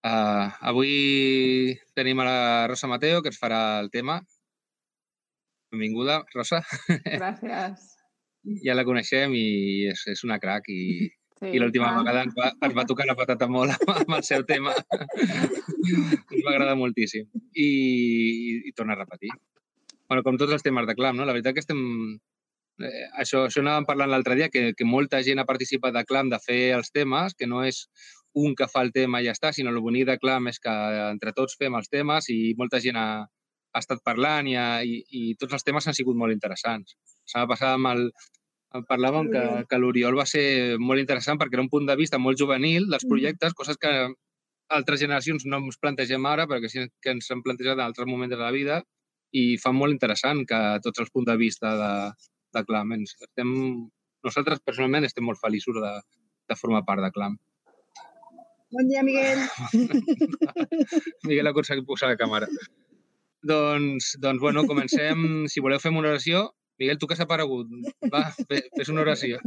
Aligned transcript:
Uh, 0.00 0.48
avui 0.64 1.76
tenim 1.94 2.20
a 2.22 2.26
la 2.26 2.66
Rosa 2.72 2.88
Mateo, 2.88 3.20
que 3.22 3.32
ens 3.32 3.40
farà 3.40 3.80
el 3.80 3.90
tema. 3.92 4.20
Benvinguda, 5.70 6.22
Rosa. 6.34 6.62
Gràcies. 6.88 7.88
ja 8.66 8.74
la 8.76 8.86
coneixem 8.88 9.34
i 9.36 9.48
és, 9.92 10.06
és 10.14 10.24
una 10.24 10.40
crac 10.40 10.70
i, 10.72 11.10
Sí, 11.40 11.54
i 11.56 11.60
l'última 11.60 11.86
ah. 11.88 12.00
vegada 12.02 12.22
ens 12.26 12.34
va, 12.36 12.50
ens 12.66 12.74
va 12.76 12.84
tocar 12.84 13.06
la 13.08 13.16
patata 13.16 13.46
molt 13.48 13.72
amb, 13.72 13.92
amb 14.02 14.16
el 14.18 14.24
seu 14.26 14.42
tema. 14.48 14.74
ens 15.00 16.42
va 16.44 16.50
agradar 16.52 16.74
moltíssim. 16.76 17.30
I, 17.54 17.64
i, 17.64 18.50
i 18.68 18.72
torna 18.76 18.92
a 18.92 19.00
repetir. 19.00 19.30
bueno, 20.10 20.24
com 20.26 20.36
tots 20.36 20.52
els 20.52 20.66
temes 20.66 20.84
de 20.88 20.94
clam, 20.98 21.16
no? 21.16 21.24
La 21.24 21.32
veritat 21.32 21.56
que 21.56 21.64
estem... 21.64 21.80
Eh, 22.80 23.06
això, 23.22 23.46
això 23.46 23.62
anàvem 23.62 23.86
parlant 23.88 24.12
l'altre 24.12 24.36
dia, 24.36 24.50
que, 24.52 24.74
que 24.76 24.88
molta 24.88 25.22
gent 25.24 25.40
ha 25.40 25.48
participat 25.48 25.96
de 25.96 26.04
clam 26.04 26.28
de 26.28 26.40
fer 26.44 26.60
els 26.76 26.92
temes, 26.92 27.32
que 27.38 27.48
no 27.48 27.64
és 27.64 27.86
un 28.34 28.54
que 28.54 28.68
fa 28.70 28.82
el 28.86 28.92
tema 28.94 29.20
i 29.20 29.26
ja 29.26 29.34
està, 29.34 29.52
sinó 29.52 29.72
el 29.72 29.80
bonic 29.82 30.06
de 30.06 30.18
clam 30.22 30.46
és 30.50 30.60
que 30.62 30.72
entre 31.08 31.32
tots 31.36 31.56
fem 31.58 31.74
els 31.74 31.90
temes 31.90 32.28
i 32.30 32.54
molta 32.58 32.80
gent 32.82 32.98
ha, 33.00 33.08
ha 33.26 33.82
estat 33.82 34.02
parlant 34.06 34.46
i, 34.46 34.56
ha, 34.58 34.82
i, 34.82 35.00
i 35.10 35.22
tots 35.40 35.58
els 35.58 35.66
temes 35.66 35.86
han 35.86 35.96
sigut 35.96 36.18
molt 36.18 36.34
interessants. 36.34 36.96
Setmana 37.24 37.50
passada 37.50 37.78
amb 37.78 37.90
el, 37.90 38.06
en 38.78 38.86
parlàvem 38.86 39.30
que, 39.34 39.44
que 39.70 39.78
l'Oriol 39.82 40.18
va 40.18 40.26
ser 40.30 40.78
molt 40.78 41.02
interessant 41.02 41.40
perquè 41.40 41.58
era 41.58 41.66
un 41.66 41.72
punt 41.72 41.88
de 41.90 41.98
vista 41.98 42.22
molt 42.22 42.38
juvenil 42.38 42.86
dels 42.90 43.06
projectes, 43.10 43.56
coses 43.58 43.78
que 43.82 43.92
altres 44.70 45.02
generacions 45.02 45.46
no 45.50 45.58
ens 45.64 45.78
plantegem 45.82 46.26
ara, 46.30 46.46
perquè 46.50 46.70
sí 46.70 46.86
que 47.02 47.14
ens 47.16 47.30
hem 47.34 47.42
plantejat 47.42 47.78
en 47.78 47.88
altres 47.88 48.06
moments 48.06 48.36
de 48.36 48.38
la 48.40 48.52
vida 48.54 48.80
i 49.34 49.56
fa 49.62 49.72
molt 49.74 49.94
interessant 49.94 50.44
que 50.46 50.60
tots 50.84 51.02
els 51.02 51.10
punts 51.10 51.26
de 51.30 51.36
vista 51.38 51.74
de, 51.78 51.92
de 52.54 52.64
Clam. 52.66 52.94
Ens 52.98 53.16
estem, 53.18 53.50
nosaltres 54.26 54.62
personalment 54.66 55.06
estem 55.06 55.26
molt 55.26 55.42
feliços 55.42 55.78
de, 55.82 55.94
de 56.50 56.58
formar 56.58 56.84
part 56.86 57.02
de 57.02 57.10
Clam. 57.14 57.38
Bon 58.70 58.86
dia, 58.88 59.02
Miguel. 59.02 59.38
Miguel 61.26 61.46
ha 61.48 61.52
aconseguit 61.54 61.86
posar 61.88 62.10
la 62.12 62.18
càmera. 62.20 62.46
Doncs, 63.50 64.12
doncs 64.22 64.40
bueno, 64.42 64.62
comencem. 64.68 65.46
Si 65.50 65.62
voleu 65.64 65.80
fem 65.82 65.96
una 65.98 66.12
oració. 66.12 66.44
Miguel, 66.80 66.98
tu 67.00 67.08
que 67.10 67.16
has 67.16 67.24
aparegut. 67.24 67.68
Va, 68.12 68.22
fe- 68.48 68.66
fes 68.78 68.88
una 68.92 69.02
oració. 69.02 69.40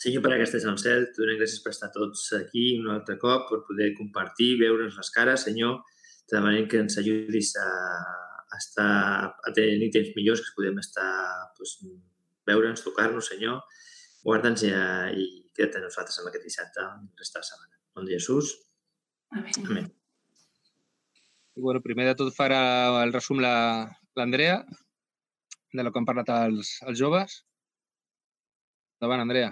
Senyor, 0.00 0.22
per 0.24 0.32
aquestes 0.34 0.64
al 0.68 0.78
cel, 0.80 1.06
t'ho 1.12 1.22
donem 1.22 1.38
gràcies 1.40 1.60
per 1.64 1.72
estar 1.74 1.90
tots 1.94 2.26
aquí 2.38 2.70
un 2.80 2.88
altre 2.92 3.18
cop, 3.20 3.46
per 3.50 3.60
poder 3.68 3.90
compartir, 3.98 4.54
veure'ns 4.60 4.96
les 4.96 5.10
cares, 5.16 5.44
Senyor. 5.48 5.78
Te 6.26 6.38
demanem 6.38 6.66
que 6.70 6.80
ens 6.80 6.96
ajudis 7.00 7.50
a, 7.60 7.68
a 8.48 8.58
estar 8.60 8.92
a 9.30 9.52
tenir 9.56 9.90
temps 9.94 10.12
millors, 10.16 10.40
que 10.46 10.56
podem 10.56 10.78
estar 10.80 11.08
pues, 11.58 11.76
veure'ns, 12.48 12.82
tocar-nos, 12.86 13.28
Senyor. 13.32 13.60
Guarda'ns 14.24 14.62
i, 14.68 14.70
i 14.70 15.24
queda't 15.56 15.78
a 15.80 15.84
nosaltres 15.86 16.18
amb 16.20 16.28
aquest 16.30 16.44
dissabte, 16.48 16.84
i 17.06 17.22
resta 17.22 17.40
la 17.42 17.48
setmana. 17.48 17.76
Nom 17.96 18.06
de 18.08 18.12
Jesús. 18.18 18.52
Amén. 19.32 19.88
I, 21.56 21.60
bueno, 21.64 21.80
primer 21.84 22.06
de 22.10 22.14
tot 22.18 22.34
farà 22.36 22.60
el 23.02 23.12
resum 23.14 23.40
la- 23.42 23.88
l'Andrea, 24.16 24.60
de 25.72 25.82
lo 25.86 25.92
que 25.92 25.98
han 26.00 26.06
parlat 26.08 26.28
els, 26.34 26.76
els 26.86 26.98
joves. 26.98 27.40
Endavant, 29.00 29.22
Andrea. 29.24 29.50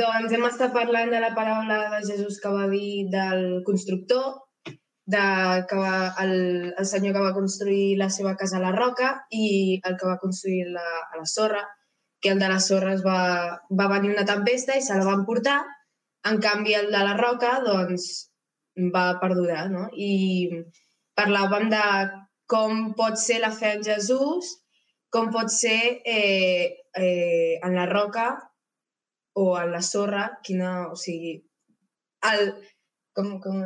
Doncs 0.00 0.32
hem 0.32 0.44
estat 0.48 0.72
parlant 0.72 1.10
de 1.12 1.20
la 1.20 1.32
paraula 1.36 1.78
de 1.94 2.00
Jesús 2.08 2.38
que 2.40 2.52
va 2.54 2.68
dir 2.70 3.08
del 3.12 3.62
constructor, 3.66 4.28
de 5.12 5.26
que 5.68 5.76
va, 5.76 6.14
el, 6.22 6.72
el 6.78 6.86
senyor 6.88 7.14
que 7.14 7.24
va 7.26 7.34
construir 7.36 7.98
la 8.00 8.08
seva 8.10 8.34
casa 8.40 8.58
a 8.58 8.64
la 8.64 8.72
roca 8.72 9.12
i 9.30 9.80
el 9.84 9.96
que 10.00 10.08
va 10.08 10.18
construir 10.22 10.66
la, 10.72 10.84
a 11.12 11.20
la 11.20 11.28
sorra, 11.28 11.62
que 12.22 12.32
el 12.34 12.42
de 12.42 12.48
la 12.48 12.60
sorra 12.60 12.94
es 12.96 13.04
va, 13.04 13.60
va 13.80 13.92
venir 13.92 14.12
una 14.12 14.26
tempesta 14.26 14.76
i 14.78 14.82
se 14.82 14.98
la 14.98 15.06
van 15.08 15.24
portar, 15.28 15.60
en 16.30 16.38
canvi 16.40 16.76
el 16.78 16.90
de 16.94 17.02
la 17.02 17.16
roca 17.18 17.56
doncs, 17.64 18.08
va 18.94 19.18
perdurar. 19.20 19.66
No? 19.70 19.88
I 19.92 20.64
parlàvem 21.18 21.68
de 21.72 21.84
com 22.52 22.92
pot 22.98 23.18
ser 23.20 23.40
la 23.42 23.52
fe 23.54 23.74
en 23.76 23.84
Jesús, 23.86 24.56
com 25.12 25.30
pot 25.34 25.52
ser 25.52 26.00
eh, 26.08 26.84
eh, 26.96 27.58
en 27.62 27.74
la 27.76 27.86
roca 27.90 28.26
o 29.36 29.46
en 29.60 29.72
la 29.72 29.82
sorra, 29.82 30.26
quina, 30.44 30.88
o 30.92 30.96
sigui, 30.96 31.34
el, 32.30 32.52
com, 33.16 33.38
com, 33.40 33.62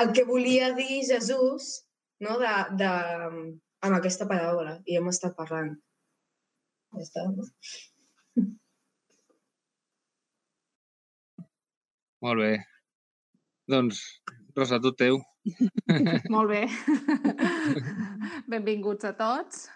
el 0.00 0.12
que 0.14 0.24
volia 0.28 0.72
dir 0.76 1.04
Jesús 1.08 1.68
no? 2.24 2.38
de, 2.38 2.54
de, 2.80 2.90
amb 3.86 3.98
aquesta 3.98 4.26
paraula, 4.30 4.78
i 4.86 4.96
hem 4.98 5.08
estat 5.12 5.36
parlant. 5.38 5.74
Ja 6.94 7.00
està, 7.04 7.26
no? 7.30 7.44
Molt 12.24 12.42
bé. 12.42 12.52
Doncs, 13.70 14.00
Rosa, 14.56 14.80
tot 14.82 14.96
teu. 14.98 15.20
Molt 16.34 16.50
bé. 16.50 16.62
Benvinguts 18.52 19.04
a 19.06 19.12
tots. 19.18 19.68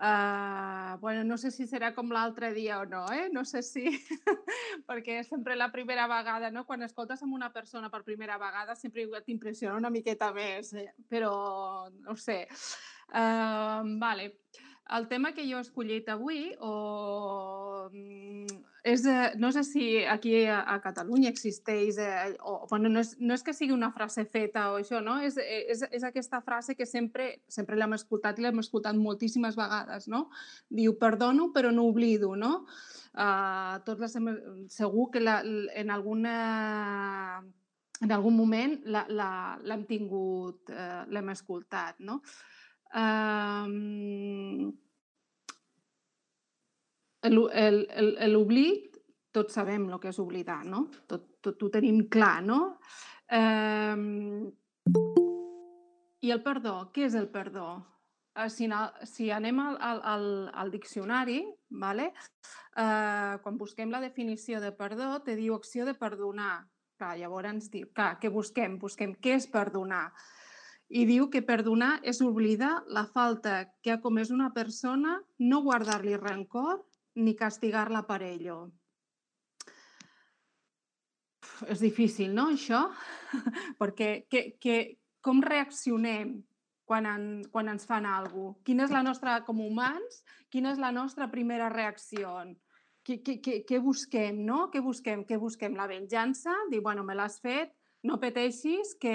Uh, 0.00 0.96
bueno, 0.98 1.24
no 1.24 1.36
sé 1.36 1.50
si 1.52 1.66
serà 1.68 1.90
com 1.92 2.08
l'altre 2.08 2.54
dia 2.56 2.78
o 2.80 2.86
no, 2.88 3.02
eh? 3.12 3.28
No 3.28 3.42
sé 3.44 3.60
si... 3.60 3.84
perquè 4.88 5.18
és 5.20 5.28
sempre 5.28 5.58
la 5.60 5.68
primera 5.74 6.06
vegada, 6.08 6.48
no? 6.48 6.64
Quan 6.64 6.86
escoltes 6.86 7.20
amb 7.20 7.36
una 7.36 7.50
persona 7.52 7.90
per 7.92 8.00
primera 8.06 8.38
vegada 8.40 8.78
sempre 8.80 9.04
t'impressiona 9.26 9.76
una 9.76 9.92
miqueta 9.92 10.30
més, 10.32 10.72
eh? 10.72 10.88
però 11.04 11.90
no 11.92 12.16
sé. 12.16 12.46
Uh, 13.12 13.84
vale. 14.00 14.30
El 14.96 15.06
tema 15.08 15.30
que 15.32 15.44
jo 15.46 15.58
he 15.58 15.62
escollit 15.62 16.08
avui 16.10 16.50
o, 16.58 16.70
mm, 17.92 18.56
és, 18.90 19.04
no 19.38 19.50
sé 19.52 19.62
si 19.64 19.84
aquí 20.02 20.32
a, 20.50 20.60
a 20.74 20.80
Catalunya 20.82 21.30
existeix, 21.30 21.98
eh, 22.02 22.34
o, 22.40 22.66
bueno, 22.70 22.88
no, 22.88 23.02
és, 23.04 23.12
no 23.20 23.36
és 23.36 23.44
que 23.46 23.54
sigui 23.54 23.76
una 23.76 23.92
frase 23.94 24.24
feta 24.24 24.70
o 24.72 24.80
això, 24.80 25.02
no? 25.04 25.18
És, 25.22 25.36
és, 25.38 25.84
és 25.90 26.06
aquesta 26.06 26.40
frase 26.42 26.74
que 26.74 26.88
sempre, 26.88 27.28
sempre 27.46 27.78
l'hem 27.78 27.94
escoltat 27.94 28.40
i 28.40 28.46
l'hem 28.46 28.62
escoltat 28.64 28.98
moltíssimes 28.98 29.58
vegades, 29.58 30.08
no? 30.08 30.26
Diu, 30.68 30.96
perdono 30.98 31.50
però 31.54 31.70
no 31.74 31.86
oblido, 31.90 32.34
no? 32.36 32.64
Uh, 33.10 33.78
tots 33.86 34.02
les 34.02 34.16
hem, 34.16 34.30
segur 34.70 35.10
que 35.14 35.22
la, 35.22 35.40
en 35.76 35.90
alguna 35.90 36.34
en 38.00 38.12
algun 38.14 38.32
moment 38.32 38.78
l'hem 38.88 39.82
tingut, 39.84 40.70
eh, 40.72 41.02
l'hem 41.12 41.28
escoltat, 41.34 41.98
no? 42.00 42.22
Um, 42.94 44.72
L'oblit, 48.30 48.96
tots 49.30 49.54
sabem 49.54 49.84
el 49.90 50.00
que 50.00 50.10
és 50.10 50.18
oblidar, 50.18 50.62
no? 50.66 50.86
Tot, 51.06 51.26
tot 51.44 51.62
ho 51.62 51.68
tenim 51.70 52.06
clar, 52.10 52.40
no? 52.42 52.60
Um, 53.30 54.48
I 56.20 56.32
el 56.34 56.42
perdó, 56.44 56.74
què 56.94 57.06
és 57.06 57.14
el 57.16 57.28
perdó? 57.32 57.68
Eh, 58.36 58.48
Si, 58.48 58.68
si 59.04 59.30
anem 59.30 59.60
al, 59.60 59.76
al, 59.80 60.32
al, 60.54 60.70
diccionari, 60.70 61.42
vale? 61.70 62.12
eh, 62.76 63.38
quan 63.42 63.56
busquem 63.58 63.90
la 63.90 64.00
definició 64.00 64.60
de 64.60 64.72
perdó, 64.72 65.20
te 65.22 65.36
diu 65.36 65.54
acció 65.54 65.84
de 65.84 65.94
perdonar. 65.94 66.66
Clar, 67.00 67.16
llavors 67.18 67.48
ens 67.48 67.70
diu, 67.72 67.88
clar, 67.94 68.18
què 68.20 68.30
busquem? 68.30 68.78
Busquem 68.78 69.14
què 69.14 69.36
és 69.38 69.46
perdonar. 69.48 70.10
I 70.90 71.04
diu 71.06 71.28
que 71.30 71.44
perdonar 71.46 72.00
és 72.02 72.18
oblidar 72.24 72.80
la 72.90 73.04
falta 73.06 73.62
que 73.82 73.92
ha 73.94 74.00
comès 74.02 74.32
una 74.34 74.50
persona, 74.50 75.20
no 75.38 75.62
guardar-li 75.62 76.16
rancor 76.18 76.80
ni 77.14 77.36
castigar-la 77.38 78.02
per 78.08 78.24
ello. 78.26 78.64
És 81.70 81.78
difícil, 81.84 82.32
no, 82.34 82.48
això? 82.50 82.88
Perquè 83.80 84.26
que, 84.32 84.42
que, 84.58 84.78
com 85.22 85.42
reaccionem 85.44 86.40
quan, 86.88 87.06
en, 87.06 87.28
quan 87.52 87.70
ens 87.70 87.86
fan 87.86 88.08
alguna 88.08 88.56
cosa? 88.56 88.64
Quina 88.66 88.88
és 88.88 88.94
la 88.94 89.04
nostra, 89.06 89.36
com 89.46 89.60
humans, 89.62 90.24
quina 90.50 90.72
és 90.74 90.82
la 90.82 90.90
nostra 90.90 91.30
primera 91.30 91.70
reacció? 91.70 92.34
Què, 93.06 93.78
busquem, 93.78 94.42
no? 94.46 94.64
Què 94.72 94.82
busquem? 94.82 95.22
Què 95.28 95.38
busquem? 95.38 95.78
La 95.78 95.86
venjança? 95.90 96.56
Dir, 96.72 96.82
bueno, 96.82 97.06
me 97.06 97.14
l'has 97.14 97.38
fet, 97.44 97.72
no 98.02 98.18
pateixis, 98.18 98.96
que 98.98 99.14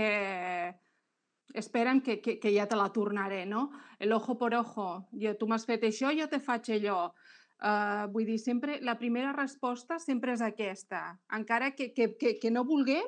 espera'm 1.53 2.01
que, 2.01 2.19
que, 2.21 2.37
que 2.39 2.53
ja 2.55 2.67
te 2.67 2.75
la 2.75 2.91
tornaré, 2.93 3.45
no? 3.45 3.69
El 3.99 4.13
ojo 4.13 4.37
por 4.37 4.55
ojo. 4.55 5.07
Jo, 5.11 5.35
tu 5.39 5.47
m'has 5.47 5.65
fet 5.65 5.83
això, 5.87 6.11
jo 6.15 6.27
te 6.31 6.39
faig 6.39 6.71
allò. 6.77 7.11
Uh, 7.55 8.07
vull 8.11 8.25
dir, 8.27 8.39
sempre, 8.41 8.79
la 8.83 8.97
primera 8.99 9.31
resposta 9.33 9.99
sempre 9.99 10.33
és 10.35 10.41
aquesta. 10.43 11.13
Encara 11.33 11.71
que, 11.75 11.93
que, 11.95 12.15
que, 12.19 12.35
que 12.41 12.51
no 12.51 12.65
vulguem 12.67 13.07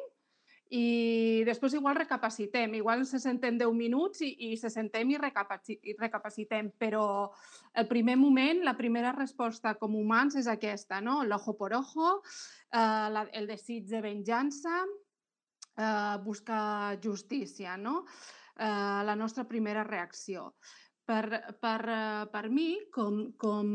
i 0.70 1.44
després 1.48 1.76
igual 1.78 1.96
recapacitem. 1.96 2.76
Igual 2.76 3.06
se 3.06 3.20
sentem 3.24 3.58
10 3.60 3.74
minuts 3.76 4.22
i, 4.26 4.34
i 4.50 4.58
se 4.60 4.72
sentem 4.72 5.12
i, 5.12 5.18
recapaci 5.20 5.78
i 5.84 5.96
recapacitem, 6.00 6.72
però 6.80 7.30
el 7.76 7.88
primer 7.88 8.18
moment, 8.20 8.64
la 8.66 8.76
primera 8.80 9.14
resposta 9.16 9.76
com 9.80 9.96
humans 9.96 10.36
és 10.40 10.48
aquesta, 10.52 11.02
no? 11.02 11.22
L'ojo 11.24 11.56
por 11.60 11.76
ojo, 11.76 12.18
uh, 12.20 13.08
la, 13.14 13.28
el 13.34 13.48
desig 13.48 13.88
de 13.88 14.02
venjança, 14.04 14.84
uh, 15.78 16.18
buscar 16.24 16.98
justícia, 17.04 17.78
no? 17.78 18.04
Uh, 18.58 19.06
la 19.06 19.16
nostra 19.16 19.46
primera 19.48 19.84
reacció. 19.86 20.54
Per, 21.08 21.56
per, 21.62 21.82
uh, 21.88 22.26
per 22.34 22.50
mi, 22.52 22.74
com, 22.92 23.32
com, 23.40 23.68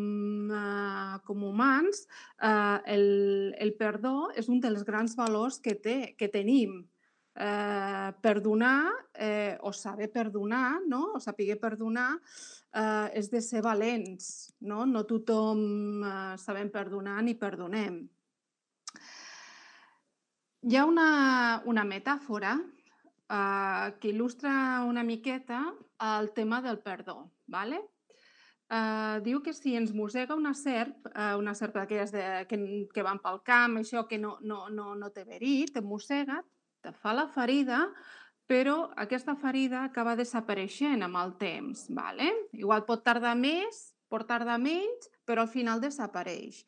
uh, 0.52 1.18
com 1.24 1.44
humans, 1.48 2.04
eh, 2.42 2.78
el, 2.92 3.06
el 3.56 3.72
perdó 3.78 4.28
és 4.36 4.50
un 4.52 4.60
dels 4.60 4.84
grans 4.84 5.16
valors 5.16 5.62
que, 5.64 5.78
té, 5.80 6.12
que 6.18 6.28
tenim. 6.28 6.82
Eh, 7.34 8.12
perdonar 8.20 8.92
eh, 9.14 9.56
o 9.62 9.72
saber 9.72 10.10
perdonar, 10.12 10.82
no? 10.86 11.14
o 11.16 11.20
saber 11.20 11.56
perdonar, 11.58 12.20
eh, 12.74 13.08
és 13.16 13.30
de 13.32 13.40
ser 13.40 13.62
valents. 13.64 14.52
No, 14.60 14.84
no 14.84 15.06
tothom 15.08 16.04
eh, 16.04 16.36
sabem 16.36 16.68
perdonar 16.68 17.22
ni 17.24 17.34
perdonem. 17.34 18.02
Hi 20.62 20.76
ha 20.78 20.84
una, 20.86 21.62
una 21.66 21.82
metàfora 21.82 22.52
eh, 22.54 23.86
que 23.98 24.12
il·lustra 24.12 24.52
una 24.86 25.02
miqueta 25.02 25.64
el 26.08 26.30
tema 26.36 26.60
del 26.62 26.78
perdó. 26.78 27.32
¿vale? 27.46 27.80
Uh, 28.72 29.18
diu 29.20 29.42
que 29.42 29.52
si 29.52 29.74
ens 29.76 29.90
mossega 29.92 30.36
una 30.38 30.54
serp, 30.54 31.08
uh, 31.10 31.34
una 31.36 31.52
serp 31.52 31.74
d'aquelles 31.76 32.14
que, 32.48 32.58
que 32.94 33.02
van 33.04 33.18
pel 33.20 33.42
camp, 33.44 33.74
això 33.82 34.06
que 34.08 34.16
no, 34.22 34.38
no, 34.40 34.68
no, 34.72 34.94
no 34.96 35.10
té 35.12 35.26
verí, 35.28 35.66
te 35.68 35.82
mossega, 35.84 36.38
te 36.80 36.94
fa 36.94 37.12
la 37.12 37.26
ferida, 37.28 37.82
però 38.48 38.86
aquesta 39.04 39.34
ferida 39.36 39.82
acaba 39.82 40.14
desapareixent 40.16 41.02
amb 41.04 41.20
el 41.20 41.34
temps. 41.42 41.84
¿vale? 41.90 42.30
Igual 42.56 42.86
pot 42.88 43.04
tardar 43.04 43.34
més, 43.36 43.90
pot 44.08 44.24
tardar 44.30 44.56
menys, 44.62 45.10
però 45.26 45.44
al 45.44 45.52
final 45.52 45.82
desapareix. 45.82 46.62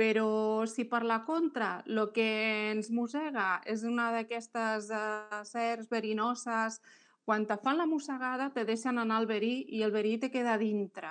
Però 0.00 0.64
si 0.64 0.86
per 0.88 1.02
la 1.04 1.18
contra 1.26 1.82
el 1.84 2.06
que 2.14 2.26
ens 2.70 2.88
mossega 2.88 3.60
és 3.68 3.82
una 3.84 4.08
d'aquestes 4.14 4.88
uh, 4.96 5.42
serps 5.44 5.90
verinoses, 5.92 6.78
quan 7.26 7.44
te 7.46 7.58
fan 7.60 7.76
la 7.76 7.86
mossegada 7.86 8.48
te 8.54 8.64
deixen 8.64 8.96
anar 8.98 9.18
al 9.20 9.28
verí 9.28 9.66
i 9.76 9.82
el 9.84 9.92
verí 9.92 10.16
te 10.22 10.30
queda 10.32 10.56
dintre. 10.56 11.10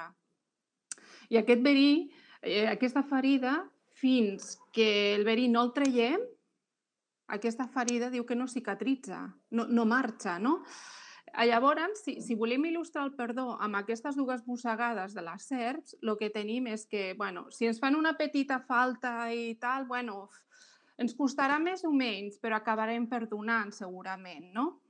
I 1.29 1.37
aquest 1.37 1.61
verí, 1.61 2.09
eh, 2.41 2.65
aquesta 2.71 3.03
ferida, 3.05 3.59
fins 3.93 4.55
que 4.73 5.13
el 5.13 5.23
verí 5.27 5.47
no 5.53 5.61
el 5.67 5.73
traiem, 5.75 6.25
aquesta 7.29 7.67
ferida 7.69 8.09
diu 8.09 8.25
que 8.25 8.35
no 8.35 8.47
cicatritza, 8.49 9.21
no, 9.51 9.67
no 9.69 9.85
marxa, 9.85 10.39
no? 10.39 10.63
Llavors, 11.45 12.01
si, 12.03 12.17
si 12.25 12.35
volem 12.35 12.65
il·lustrar 12.69 13.05
el 13.07 13.13
perdó 13.17 13.53
amb 13.61 13.79
aquestes 13.79 14.17
dues 14.17 14.41
mossegades 14.47 15.13
de 15.15 15.23
les 15.25 15.47
serps, 15.51 15.95
el 16.01 16.15
que 16.19 16.31
tenim 16.33 16.67
és 16.71 16.85
que, 16.89 17.13
bueno, 17.17 17.47
si 17.53 17.69
ens 17.69 17.79
fan 17.79 17.95
una 17.95 18.15
petita 18.17 18.59
falta 18.67 19.31
i 19.33 19.53
tal, 19.61 19.85
bueno, 19.87 20.27
ens 20.99 21.15
costarà 21.15 21.59
més 21.63 21.85
o 21.87 21.91
menys, 21.95 22.39
però 22.41 22.57
acabarem 22.59 23.07
perdonant 23.07 23.71
segurament, 23.75 24.49
no? 24.55 24.81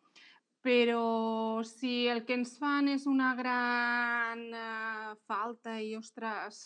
Però 0.65 1.62
si 1.63 2.09
el 2.12 2.25
que 2.27 2.36
ens 2.36 2.57
fan 2.59 2.89
és 2.92 3.06
una 3.07 3.31
gran 3.38 4.42
eh, 4.51 5.13
falta 5.30 5.77
i, 5.80 5.94
ostres, 5.95 6.63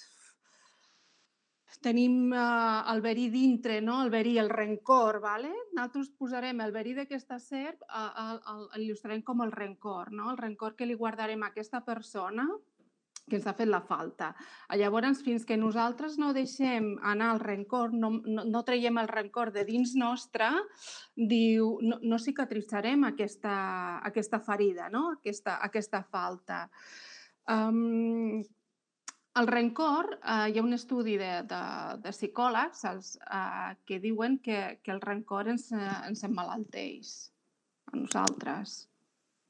tenim 1.82 2.34
eh, 2.34 2.44
el 2.94 3.02
verí 3.02 3.30
dintre, 3.30 3.80
no? 3.82 4.02
el 4.04 4.10
verí, 4.10 4.38
el 4.38 4.50
rencor, 4.50 5.20
¿vale? 5.22 5.52
nosaltres 5.74 6.12
posarem 6.18 6.62
el 6.62 6.76
verí 6.76 6.94
d'aquesta 6.98 7.40
serp, 7.40 7.82
il·lustrarem 8.78 9.24
com 9.24 9.42
el 9.42 9.52
rencor, 9.52 10.12
no? 10.12 10.30
el 10.32 10.38
rencor 10.38 10.76
que 10.76 10.86
li 10.86 11.00
guardarem 11.00 11.44
a 11.44 11.52
aquesta 11.54 11.84
persona 11.86 12.48
que 13.30 13.38
ens 13.40 13.46
ha 13.48 13.54
fet 13.56 13.70
la 13.70 13.82
falta. 13.88 14.34
Llavors, 14.76 15.22
fins 15.24 15.46
que 15.48 15.58
nosaltres 15.58 16.18
no 16.20 16.34
deixem 16.36 16.90
anar 17.08 17.30
el 17.36 17.40
rencor, 17.40 17.94
no, 17.96 18.10
no, 18.26 18.44
no 18.44 18.64
traiem 18.68 19.00
el 19.00 19.08
rencor 19.08 19.54
de 19.56 19.64
dins 19.68 19.94
nostre, 19.96 20.50
diu, 21.16 21.78
no, 21.82 22.02
no 22.04 22.20
cicatritzarem 22.20 23.08
aquesta, 23.08 23.56
aquesta 24.04 24.42
ferida, 24.44 24.90
no? 24.92 25.10
aquesta, 25.20 25.56
aquesta 25.64 26.04
falta. 26.04 26.66
Um, 27.48 28.44
el 29.36 29.48
rencor, 29.48 30.20
eh, 30.22 30.52
hi 30.52 30.60
ha 30.60 30.64
un 30.64 30.74
estudi 30.74 31.18
de, 31.18 31.32
de, 31.50 31.62
de 32.04 32.12
psicòlegs 32.14 32.84
els, 32.90 33.14
eh, 33.26 33.76
que 33.86 34.00
diuen 34.00 34.38
que, 34.46 34.80
que 34.84 34.94
el 34.94 35.02
rencor 35.02 35.50
ens, 35.50 35.72
eh, 35.74 35.94
ens 36.08 36.24
emmalalteix 36.28 37.14
a 37.92 37.98
nosaltres. 37.98 38.76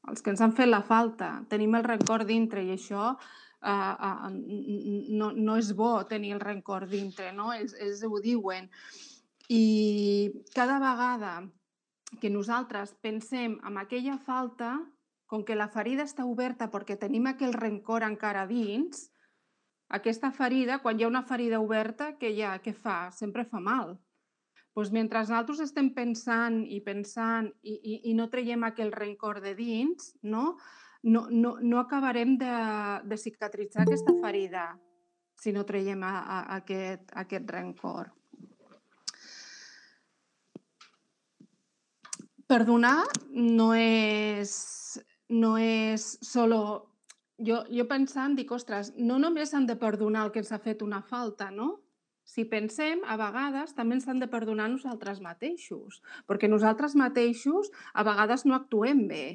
Els 0.08 0.24
que 0.24 0.32
ens 0.32 0.44
han 0.44 0.56
fet 0.56 0.70
la 0.70 0.84
falta, 0.88 1.34
tenim 1.52 1.76
el 1.76 1.88
rencor 1.88 2.26
dintre 2.28 2.64
i 2.64 2.74
això 2.74 3.14
uh, 3.14 3.68
uh, 3.70 4.32
no, 4.32 5.30
no 5.32 5.56
és 5.56 5.70
bo 5.80 5.94
tenir 6.10 6.34
el 6.36 6.42
rencor 6.44 6.90
dintre, 6.92 7.30
no? 7.32 7.54
Ells, 7.56 7.72
ells 7.80 8.02
ho 8.04 8.20
diuen. 8.20 8.68
I 9.48 10.44
cada 10.56 10.76
vegada 10.84 11.38
que 12.20 12.30
nosaltres 12.30 12.92
pensem 13.00 13.56
en 13.64 13.80
aquella 13.80 14.18
falta, 14.20 14.76
com 15.26 15.48
que 15.48 15.56
la 15.56 15.70
ferida 15.72 16.04
està 16.04 16.28
oberta 16.28 16.68
perquè 16.70 17.00
tenim 17.00 17.32
aquell 17.32 17.56
rencor 17.56 18.04
encara 18.04 18.44
dins, 18.46 19.08
aquesta 19.90 20.32
ferida, 20.32 20.80
quan 20.80 21.00
hi 21.00 21.04
ha 21.04 21.12
una 21.12 21.24
ferida 21.24 21.60
oberta, 21.60 22.14
què 22.20 22.32
hi 22.32 22.42
ha? 22.42 22.58
Què 22.64 22.74
fa? 22.74 23.10
Sempre 23.12 23.46
fa 23.46 23.60
mal. 23.60 23.98
Doncs 24.74 24.90
mentre 24.90 25.20
nosaltres 25.22 25.60
estem 25.62 25.92
pensant 25.94 26.64
i 26.66 26.80
pensant 26.82 27.52
i, 27.62 27.76
i, 27.76 28.00
i 28.10 28.14
no 28.18 28.30
traiem 28.30 28.64
aquell 28.66 28.92
rencor 28.92 29.42
de 29.44 29.54
dins, 29.54 30.16
no? 30.24 30.56
no, 31.04 31.28
no, 31.30 31.58
no 31.62 31.80
acabarem 31.80 32.38
de, 32.38 32.56
de 33.04 33.18
cicatritzar 33.18 33.84
aquesta 33.84 34.16
ferida 34.22 34.72
si 35.36 35.52
no 35.52 35.66
traiem 35.68 36.04
a, 36.08 36.14
a, 36.20 36.38
aquest, 36.58 37.10
a 37.12 37.26
aquest 37.26 37.50
rencor. 37.52 38.12
Perdonar 42.48 43.04
no 43.36 43.74
és, 43.76 44.56
no 45.30 45.58
és 45.60 46.08
solo... 46.24 46.64
Jo, 47.42 47.64
jo 47.74 47.88
pensant, 47.90 48.36
dic, 48.38 48.52
ostres, 48.54 48.94
no 48.98 49.18
només 49.18 49.54
han 49.54 49.66
de 49.66 49.76
perdonar 49.80 50.28
el 50.28 50.32
que 50.32 50.44
ens 50.44 50.52
ha 50.54 50.62
fet 50.62 50.84
una 50.86 51.02
falta, 51.02 51.50
no? 51.52 51.80
Si 52.24 52.46
pensem, 52.46 53.02
a 53.04 53.18
vegades 53.20 53.74
també 53.76 53.98
ens 53.98 54.06
han 54.08 54.22
de 54.22 54.30
perdonar 54.32 54.70
nosaltres 54.72 55.20
mateixos, 55.20 56.04
perquè 56.30 56.48
nosaltres 56.48 56.94
mateixos 56.96 57.74
a 57.94 58.06
vegades 58.08 58.46
no 58.46 58.56
actuem 58.56 59.08
bé 59.10 59.26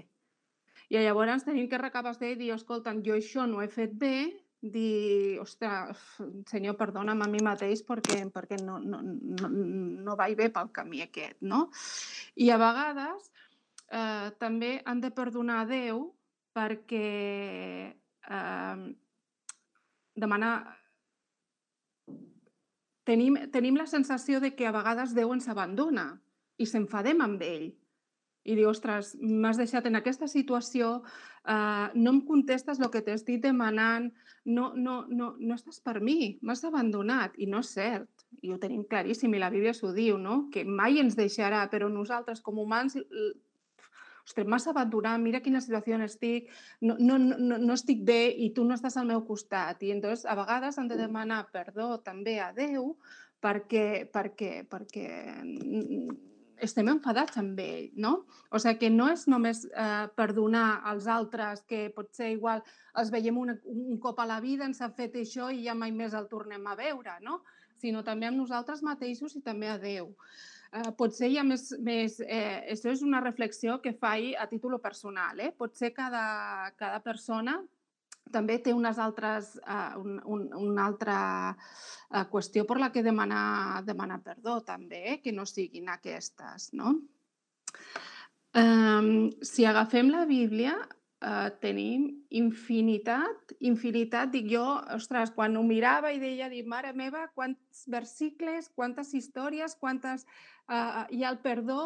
i 0.88 0.96
llavors 0.96 1.44
tenim 1.44 1.68
que 1.68 1.80
recabar 1.80 2.14
de 2.16 2.34
dir, 2.36 2.52
escolta, 2.54 2.94
jo 3.04 3.16
això 3.16 3.44
no 3.46 3.60
he 3.60 3.68
fet 3.68 3.92
bé, 3.92 4.30
dir, 4.62 5.38
ostres, 5.42 6.00
senyor, 6.48 6.78
perdona'm 6.80 7.20
a 7.22 7.28
mi 7.28 7.42
mateix 7.44 7.84
perquè, 7.86 8.22
perquè 8.32 8.58
no, 8.64 8.78
no, 8.80 9.02
no, 9.02 9.50
no 9.52 10.16
vaig 10.16 10.36
bé 10.38 10.48
pel 10.54 10.72
camí 10.72 11.02
aquest, 11.04 11.36
no? 11.44 11.66
I 12.40 12.48
a 12.50 12.58
vegades 12.58 13.28
eh, 13.92 14.30
també 14.40 14.78
han 14.84 15.04
de 15.04 15.12
perdonar 15.12 15.60
a 15.62 15.68
Déu 15.68 16.06
perquè 16.56 17.08
eh, 17.92 18.84
demanar... 20.16 20.54
Tenim, 23.08 23.38
tenim 23.48 23.78
la 23.80 23.86
sensació 23.88 24.36
de 24.40 24.50
que 24.52 24.66
a 24.68 24.72
vegades 24.74 25.14
Déu 25.16 25.30
ens 25.32 25.46
abandona 25.48 26.10
i 26.60 26.66
s'enfadem 26.68 27.22
amb 27.24 27.40
ell 27.46 27.70
i 28.48 28.56
diu, 28.56 28.70
ostres, 28.70 29.12
m'has 29.20 29.58
deixat 29.60 29.86
en 29.88 29.98
aquesta 29.98 30.28
situació, 30.30 30.98
uh, 31.02 31.88
no 31.94 32.14
em 32.14 32.20
contestes 32.24 32.80
el 32.80 32.90
que 32.92 33.02
t'estic 33.04 33.42
demanant, 33.44 34.08
no, 34.48 34.70
no, 34.76 35.02
no, 35.08 35.34
no 35.36 35.58
estàs 35.58 35.82
per 35.84 35.98
mi, 36.04 36.38
m'has 36.40 36.64
abandonat. 36.64 37.36
I 37.36 37.48
no 37.50 37.60
és 37.64 37.74
cert, 37.76 38.24
i 38.40 38.52
ho 38.52 38.56
tenim 38.62 38.86
claríssim, 38.88 39.34
i 39.34 39.42
la 39.42 39.50
Bíblia 39.52 39.74
s'ho 39.76 39.92
diu, 39.92 40.16
no? 40.20 40.46
que 40.54 40.64
mai 40.64 41.00
ens 41.02 41.18
deixarà, 41.18 41.66
però 41.72 41.90
nosaltres 41.92 42.40
com 42.44 42.62
humans 42.62 42.96
ostres, 44.28 44.46
m'has 44.46 44.66
abandonat, 44.68 45.20
mira 45.20 45.40
quina 45.44 45.62
situació 45.64 45.98
estic, 46.04 46.50
no, 46.84 46.96
no, 47.00 47.18
no, 47.18 47.58
no 47.58 47.74
estic 47.74 48.04
bé 48.04 48.28
i 48.30 48.52
tu 48.54 48.64
no 48.64 48.76
estàs 48.76 48.96
al 48.96 49.08
meu 49.08 49.24
costat. 49.26 49.82
I 49.82 49.92
entonces 49.96 50.26
a 50.26 50.36
vegades 50.38 50.78
han 50.78 50.88
de 50.88 51.00
demanar 51.00 51.48
perdó 51.52 51.98
també 52.04 52.38
a 52.40 52.52
Déu 52.52 52.96
perquè, 53.40 54.08
perquè, 54.12 54.64
perquè 54.68 55.08
estem 56.60 56.88
enfadats 56.90 57.38
amb 57.38 57.58
ell, 57.62 57.88
no? 57.94 58.26
O 58.50 58.58
sigui 58.58 58.78
que 58.82 58.90
no 58.90 59.06
és 59.12 59.26
només 59.30 59.62
eh, 59.68 60.06
perdonar 60.18 60.82
als 60.90 61.06
altres, 61.06 61.62
que 61.70 61.88
potser 61.94 62.32
igual 62.34 62.64
els 62.98 63.12
veiem 63.14 63.38
un, 63.38 63.54
un 63.70 63.98
cop 64.02 64.18
a 64.20 64.26
la 64.26 64.40
vida, 64.44 64.66
ens 64.66 64.82
ha 64.82 64.90
fet 64.90 65.16
això 65.16 65.52
i 65.54 65.64
ja 65.64 65.76
mai 65.78 65.94
més 65.94 66.16
el 66.18 66.28
tornem 66.28 66.66
a 66.66 66.76
veure, 66.78 67.18
no? 67.22 67.42
Sinó 67.78 68.02
també 68.02 68.26
amb 68.26 68.40
nosaltres 68.40 68.82
mateixos 68.82 69.36
i 69.38 69.42
també 69.44 69.70
a 69.70 69.78
Déu. 69.78 70.10
Eh, 70.10 70.57
potser 70.98 71.30
hi 71.32 71.38
ha 71.40 71.44
més... 71.46 71.70
més 71.84 72.18
eh, 72.24 72.74
això 72.74 72.92
és 72.92 73.02
una 73.06 73.22
reflexió 73.24 73.78
que 73.84 73.96
faig 73.96 74.34
a 74.38 74.46
títol 74.50 74.78
personal. 74.82 75.40
Eh? 75.40 75.52
Potser 75.56 75.92
cada, 75.96 76.70
cada 76.78 77.00
persona 77.04 77.58
també 78.32 78.58
té 78.60 78.74
unes 78.76 78.98
altres, 79.00 79.54
uh, 79.64 79.96
un, 80.00 80.18
un, 80.28 80.42
una 80.70 80.84
altra 80.88 81.18
uh, 81.54 82.24
qüestió 82.28 82.66
per 82.68 82.78
la 82.80 82.90
que 82.92 83.02
demanar, 83.02 83.82
demanar 83.86 84.20
perdó, 84.24 84.58
també, 84.66 85.02
eh? 85.14 85.16
que 85.22 85.32
no 85.32 85.46
siguin 85.48 85.88
aquestes. 85.92 86.70
No? 86.76 86.94
Um, 88.58 89.30
si 89.44 89.64
agafem 89.68 90.12
la 90.12 90.24
Bíblia, 90.28 90.76
uh, 91.24 91.48
tenim 91.62 92.08
infinitat, 92.30 93.56
infinitat, 93.64 94.30
dic 94.32 94.48
jo, 94.52 94.64
ostres, 94.94 95.32
quan 95.34 95.56
ho 95.56 95.64
mirava 95.66 96.12
i 96.14 96.20
deia, 96.22 96.50
dic, 96.52 96.68
mare 96.68 96.92
meva, 96.96 97.26
quants 97.34 97.84
versicles, 97.90 98.70
quantes 98.74 99.14
històries, 99.14 99.76
quantes... 99.80 100.26
Uh, 100.68 101.06
hi 101.16 101.22
ha 101.24 101.30
el 101.32 101.38
perdó 101.40 101.80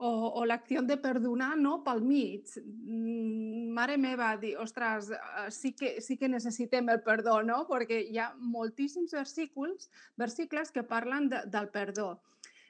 o, 0.00 0.10
o 0.40 0.44
l'acció 0.48 0.80
de 0.88 0.96
perdonar 0.96 1.50
no, 1.60 1.82
pel 1.84 2.00
mig. 2.00 2.54
Mm, 2.56 3.66
mare 3.76 3.98
meva, 4.00 4.30
dir, 4.40 4.54
ostres, 4.58 5.10
uh, 5.12 5.50
sí 5.52 5.74
que, 5.76 5.98
sí 6.00 6.16
que 6.16 6.30
necessitem 6.32 6.88
el 6.94 7.02
perdó, 7.04 7.42
no? 7.44 7.62
Perquè 7.68 8.00
hi 8.08 8.16
ha 8.18 8.32
moltíssims 8.40 9.12
versículs, 9.14 9.90
versicles 10.16 10.72
que 10.72 10.86
parlen 10.86 11.28
de, 11.28 11.44
del 11.52 11.68
perdó. 11.74 12.14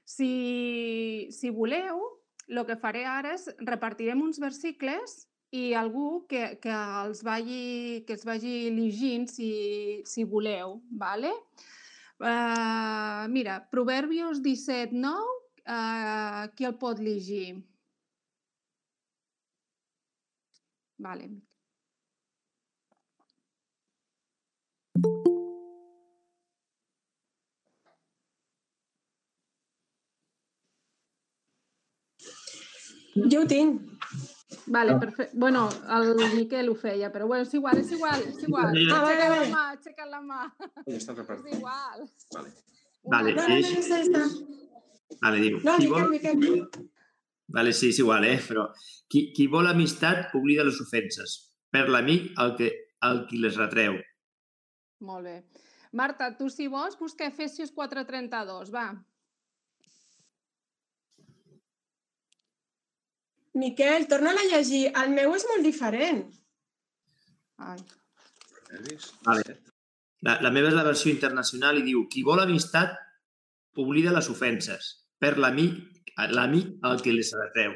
Si, 0.02 1.28
si 1.30 1.54
voleu, 1.54 2.02
el 2.50 2.66
que 2.66 2.76
faré 2.76 3.06
ara 3.06 3.36
és 3.36 3.46
repartirem 3.62 4.20
uns 4.20 4.42
versicles 4.42 5.22
i 5.52 5.74
algú 5.76 6.24
que, 6.28 6.42
que, 6.62 6.72
els 7.04 7.20
vagi, 7.26 8.04
que 8.06 8.16
els 8.16 8.24
vagi 8.24 8.54
llegint 8.72 9.28
si, 9.28 9.50
si 10.08 10.24
voleu. 10.24 10.80
¿vale? 10.90 11.32
Uh, 12.22 13.28
mira, 13.28 13.60
Proverbios 13.70 14.40
17, 14.42 14.96
9, 14.96 15.36
uh, 15.66 16.48
qui 16.56 16.64
el 16.64 16.76
pot 16.80 16.98
llegir? 16.98 17.60
Vale. 21.02 21.28
Jo 33.14 33.42
ho 33.42 33.46
tinc. 33.46 33.91
Vale, 34.66 34.94
perfecte. 34.98 35.36
Bueno, 35.36 35.68
el 35.90 36.14
Miquel 36.36 36.68
ho 36.70 36.74
feia, 36.78 37.10
però 37.12 37.26
bueno, 37.26 37.42
és 37.42 37.54
igual, 37.54 37.78
és 37.78 37.90
igual, 37.92 38.22
és 38.28 38.42
igual. 38.46 38.70
Ah, 38.92 39.00
vale, 39.02 39.16
Aixeca 39.16 39.28
la 39.28 39.40
vale. 39.40 39.50
mà, 39.50 39.64
aixeca 39.72 40.06
la 40.06 40.20
mà. 40.22 40.42
Ja 40.86 40.96
està 40.96 41.12
És 41.12 41.18
repartit. 41.18 41.54
igual. 41.56 42.04
Vale. 42.34 42.52
Vale, 43.04 43.32
sí, 43.64 43.76
està. 43.98 44.22
vale, 45.20 45.40
diu. 45.42 45.58
No, 45.64 45.76
Qui 45.76 45.88
Miquel, 45.88 45.90
vol... 45.90 46.10
Miquel. 46.10 46.70
Vale, 47.52 47.72
sí, 47.72 47.88
és 47.90 47.98
igual, 47.98 48.24
eh? 48.24 48.38
Però 48.46 48.68
qui, 49.10 49.32
qui 49.34 49.48
vol 49.50 49.66
amistat 49.66 50.30
oblida 50.38 50.64
les 50.64 50.78
ofenses. 50.80 51.34
Per 51.72 51.88
l'amic 51.88 52.30
el, 52.38 52.54
que, 52.56 52.70
el 53.02 53.26
qui 53.28 53.38
les 53.42 53.56
retreu. 53.58 53.98
Molt 55.00 55.24
bé. 55.26 55.36
Marta, 55.92 56.30
tu 56.38 56.48
si 56.48 56.68
vols, 56.72 56.94
busca 56.96 57.26
Efesios 57.26 57.74
4.32, 57.74 58.70
va. 58.72 58.86
Miquel, 63.54 64.06
torna 64.08 64.32
a 64.32 64.44
llegir. 64.48 64.86
El 64.96 65.10
meu 65.12 65.34
és 65.36 65.44
molt 65.50 65.64
diferent. 65.66 66.22
Ai. 67.58 67.78
Vale. 69.26 69.58
La, 70.22 70.38
la 70.40 70.50
meva 70.54 70.70
és 70.70 70.74
la 70.76 70.86
versió 70.86 71.12
internacional 71.12 71.78
i 71.80 71.86
diu 71.86 72.06
qui 72.08 72.22
vol 72.24 72.40
amistat 72.40 72.94
oblida 73.76 74.12
les 74.14 74.28
ofenses. 74.32 74.92
Per 75.18 75.36
l'amic 75.38 75.88
l'amic 76.32 76.76
el 76.84 77.00
que 77.02 77.12
les 77.14 77.30
retreu. 77.36 77.72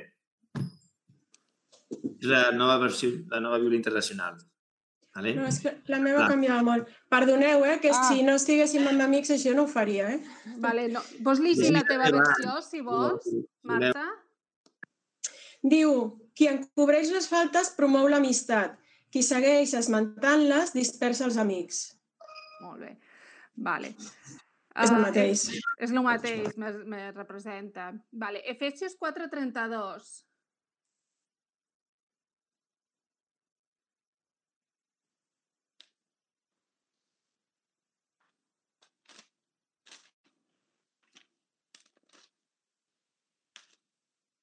És 2.16 2.28
la 2.28 2.50
nova 2.52 2.76
versió, 2.82 3.10
la 3.30 3.40
nova 3.40 3.58
Bíblia 3.58 3.78
internacional. 3.78 4.36
Vale? 5.16 5.32
No, 5.34 5.46
és 5.48 5.60
que 5.64 5.72
la 5.88 5.98
meva 6.02 6.24
Clar. 6.24 6.30
canviava 6.34 6.62
molt. 6.62 6.88
Perdoneu, 7.08 7.64
eh, 7.64 7.78
que 7.80 7.90
Ah. 7.90 8.02
si 8.08 8.22
no 8.22 8.34
estiguéssim 8.36 8.86
amb 8.86 9.00
amics 9.00 9.30
això 9.30 9.54
no 9.54 9.62
ho 9.64 9.66
faria, 9.66 10.10
eh? 10.12 10.20
Vale, 10.58 10.88
no. 10.92 11.00
Vols 11.20 11.40
llegir 11.40 11.72
la 11.72 11.84
teva 11.84 12.10
Va. 12.10 12.18
versió, 12.18 12.60
si 12.62 12.80
vols, 12.80 13.24
Marta? 13.62 14.04
Diu, 15.66 15.92
qui 16.36 16.48
encobreix 16.50 17.10
les 17.14 17.26
faltes 17.30 17.72
promou 17.76 18.08
l'amistat. 18.12 18.76
Qui 19.10 19.22
segueix 19.24 19.72
esmentant-les 19.78 20.74
dispersa 20.74 21.24
els 21.26 21.38
amics. 21.40 21.84
Molt 22.62 22.82
bé. 22.82 22.96
Vale. 23.56 23.94
És 24.76 24.90
el 24.90 24.98
Ah, 24.98 25.04
mateix. 25.06 25.46
És 25.80 25.90
el 25.90 26.02
mateix, 26.04 26.56
me, 26.60 26.70
me 26.84 27.12
representa. 27.12 27.92
Vale. 28.12 28.42
Efesios 28.44 28.96
4.32. 29.00 30.25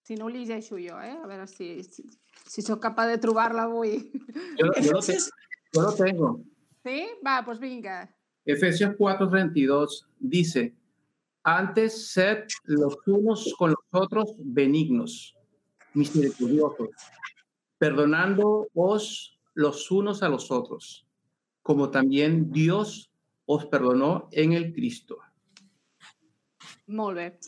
Si 0.04 0.16
no 0.16 0.26
ho 0.26 0.30
llegeixo 0.30 0.76
jo, 0.76 0.98
eh? 1.00 1.16
A 1.24 1.28
veure 1.28 1.48
si, 1.48 1.82
si, 1.84 2.04
si 2.46 2.62
sóc 2.62 2.82
capaç 2.84 3.14
de 3.14 3.18
trobar-la 3.24 3.64
avui. 3.70 4.12
Yo, 4.60 4.68
yo 4.82 4.92
lo 4.92 5.00
te- 5.06 5.14
Efesios, 5.16 5.30
yo 5.74 5.82
lo 5.82 5.94
tengo. 5.96 6.32
Sí? 6.84 7.06
Va, 7.26 7.38
doncs 7.42 7.60
vinga. 7.62 8.02
Efesios 8.46 8.92
4:32 8.98 10.02
dice, 10.20 10.74
antes 11.44 12.12
sed 12.12 12.44
los 12.66 12.98
unos 13.08 13.54
con 13.58 13.72
los 13.72 13.86
otros 13.92 14.36
benignos, 14.40 15.34
misericordiosos, 15.94 16.90
perdonándoos 17.78 19.40
los 19.54 19.92
unos 19.92 20.24
a 20.24 20.30
los 20.30 20.52
otros, 20.52 21.06
como 21.62 21.90
también 21.92 22.52
Dios 22.52 23.10
os 23.46 23.66
perdonó 23.68 24.28
en 24.32 24.52
el 24.54 24.74
Cristo. 24.74 25.20
Molt 26.88 27.16
bé. 27.16 27.40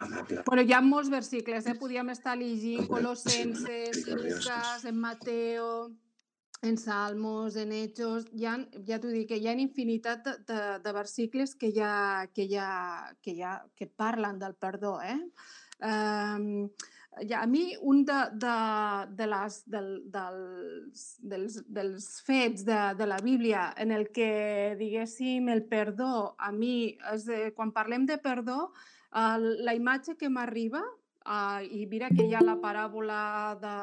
Bueno, 0.00 0.62
hi 0.62 0.72
ha 0.74 0.80
molts 0.82 1.10
versicles, 1.10 1.66
eh? 1.66 1.74
Podríem 1.78 2.10
estar 2.12 2.36
llegint 2.38 2.88
Colossenses, 2.90 4.06
Lucas, 4.08 4.84
en 4.84 4.98
Mateo, 4.98 5.68
en 6.62 6.78
Salmos, 6.78 7.56
en 7.56 7.72
Hechos... 7.72 8.26
Hi 8.32 8.48
ha, 8.48 8.56
ja 8.88 8.98
t'ho 9.00 9.12
dic, 9.12 9.28
que 9.30 9.38
hi 9.38 9.48
ha 9.48 9.54
infinitat 9.60 10.24
de, 10.24 10.34
de, 10.48 10.62
de 10.84 10.94
versicles 10.96 11.54
que 11.54 11.70
ja, 11.76 12.26
que, 12.34 12.48
ja, 12.50 13.12
que, 13.22 13.36
ja, 13.38 13.58
que 13.76 13.86
parlen 13.86 14.40
del 14.42 14.56
perdó, 14.56 14.98
eh? 15.02 15.20
Um, 15.84 16.68
ja, 17.22 17.42
a 17.42 17.46
mi, 17.46 17.68
un 17.80 18.02
de, 18.08 18.18
de, 18.40 18.56
de 19.14 19.28
les, 19.30 19.60
del, 19.70 19.90
dels, 20.10 21.04
dels, 21.22 21.60
dels 21.68 22.08
fets 22.26 22.64
de, 22.66 22.80
de 22.98 23.06
la 23.06 23.20
Bíblia 23.22 23.68
en 23.78 23.92
el 23.94 24.08
que, 24.10 24.74
diguéssim, 24.80 25.48
el 25.52 25.64
perdó, 25.70 26.34
a 26.38 26.50
mi, 26.52 26.96
és 27.12 27.28
de, 27.28 27.40
quan 27.54 27.72
parlem 27.76 28.08
de 28.10 28.18
perdó, 28.18 28.72
uh, 29.14 29.38
la 29.38 29.74
imatge 29.74 30.16
que 30.20 30.30
m'arriba, 30.30 30.82
uh, 31.24 31.62
i 31.62 31.86
mira 31.90 32.10
que 32.12 32.26
hi 32.26 32.34
ha 32.34 32.42
la 32.44 32.58
paràbola 32.62 33.20
de... 33.62 33.76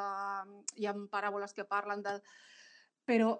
hi 0.77 0.87
ha 0.87 0.95
paràboles 1.11 1.55
que 1.57 1.67
parlen 1.67 2.03
de... 2.05 2.19
Però 3.07 3.33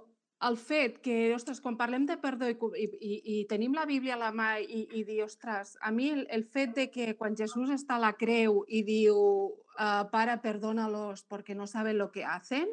el 0.48 0.58
fet 0.58 0.98
que, 1.06 1.16
ostres, 1.36 1.62
quan 1.62 1.78
parlem 1.78 2.08
de 2.10 2.18
perdó 2.18 2.48
i, 2.50 2.56
i, 2.58 3.12
i, 3.14 3.36
tenim 3.50 3.76
la 3.78 3.86
Bíblia 3.86 4.16
a 4.16 4.22
la 4.24 4.32
mà 4.34 4.56
i, 4.60 4.88
i 4.98 5.04
dir, 5.06 5.20
ostres, 5.28 5.76
a 5.82 5.92
mi 5.94 6.10
el, 6.16 6.24
el 6.34 6.48
fet 6.50 6.74
de 6.80 6.88
que 6.90 7.12
quan 7.20 7.38
Jesús 7.38 7.70
està 7.70 8.00
a 8.00 8.06
la 8.08 8.16
creu 8.18 8.64
i 8.68 8.82
diu, 8.88 9.18
uh, 9.78 10.02
Pare, 10.12 10.40
perdónalos 10.42 11.28
perquè 11.30 11.54
no 11.56 11.70
saben 11.70 12.00
lo 12.02 12.10
que 12.12 12.26
hacen, 12.26 12.72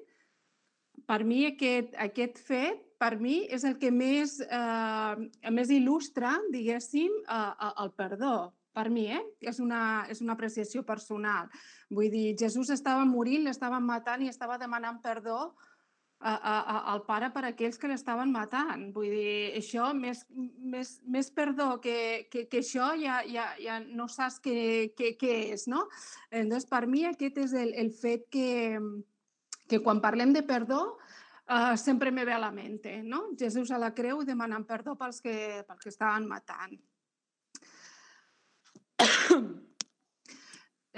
per 1.06 1.24
mi 1.24 1.44
aquest, 1.46 1.94
aquest 2.00 2.40
fet, 2.40 2.80
per 2.98 3.16
mi, 3.20 3.44
és 3.54 3.64
el 3.64 3.78
que 3.78 3.90
més, 3.94 4.38
eh, 4.42 5.50
més 5.54 5.70
il·lustra, 5.70 6.34
diguéssim, 6.50 7.12
eh, 7.30 7.70
el 7.84 7.92
perdó. 7.92 8.34
Per 8.78 8.86
mi, 8.94 9.08
eh? 9.10 9.22
És 9.50 9.58
una, 9.58 9.80
és 10.12 10.22
una 10.22 10.36
apreciació 10.38 10.84
personal. 10.86 11.48
Vull 11.90 12.12
dir, 12.12 12.36
Jesús 12.38 12.70
estava 12.70 13.02
morint, 13.08 13.42
l'estaven 13.48 13.82
matant 13.82 14.22
i 14.22 14.30
estava 14.30 14.58
demanant 14.60 15.00
perdó 15.02 15.40
a, 16.20 16.32
a, 16.32 16.54
a, 16.60 16.76
al 16.92 17.02
pare 17.06 17.30
per 17.34 17.44
aquells 17.48 17.78
que 17.78 17.90
l'estaven 17.90 18.30
matant. 18.34 18.88
Vull 18.94 19.10
dir, 19.10 19.34
això, 19.58 19.90
més, 19.94 20.24
més, 20.30 20.96
més 21.06 21.30
perdó 21.34 21.72
que, 21.82 22.28
que, 22.30 22.46
que 22.50 22.62
això, 22.62 22.92
ja, 23.02 23.20
ja, 23.26 23.48
ja 23.62 23.78
no 23.82 24.08
saps 24.10 24.40
què, 24.44 24.58
què, 24.98 25.14
què 25.18 25.34
és, 25.54 25.68
no? 25.70 25.86
Entonces, 26.30 26.68
per 26.70 26.84
mi 26.90 27.06
aquest 27.08 27.38
és 27.46 27.54
el, 27.58 27.74
el 27.82 27.90
fet 27.94 28.28
que, 28.34 28.78
que 29.70 29.82
quan 29.82 30.02
parlem 30.04 30.34
de 30.34 30.44
perdó 30.46 30.82
uh, 30.94 31.74
sempre 31.78 32.10
me 32.14 32.26
ve 32.28 32.34
a 32.34 32.42
la 32.42 32.52
mente, 32.54 33.00
no? 33.02 33.28
Jesús 33.38 33.70
a 33.70 33.82
la 33.82 33.90
creu 33.94 34.22
demanant 34.26 34.66
perdó 34.66 34.94
pels 34.98 35.22
que, 35.24 35.64
pels 35.66 35.86
que 35.86 35.94
estaven 35.94 36.30
matant. 36.30 36.78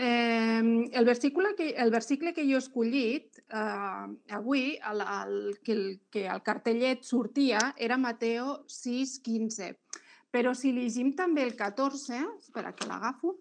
Eh, 0.02 0.88
el, 0.92 1.04
versicle 1.04 1.54
que, 1.54 1.70
el 1.70 1.90
versicle 1.90 2.32
que 2.32 2.46
jo 2.48 2.56
he 2.56 2.60
escollit 2.62 3.36
eh, 3.42 4.06
avui, 4.32 4.78
el, 4.88 5.02
el, 5.02 5.58
que, 5.60 5.74
el, 5.74 5.82
que 6.08 6.22
el 6.24 6.40
cartellet 6.46 7.02
sortia, 7.04 7.74
era 7.76 7.98
Mateo 8.00 8.62
6,15. 8.64 9.74
Però 10.32 10.54
si 10.54 10.72
llegim 10.72 11.10
també 11.18 11.44
el 11.44 11.52
14, 11.58 12.22
espera 12.38 12.72
que 12.78 12.88
l'agafo, 12.88 13.34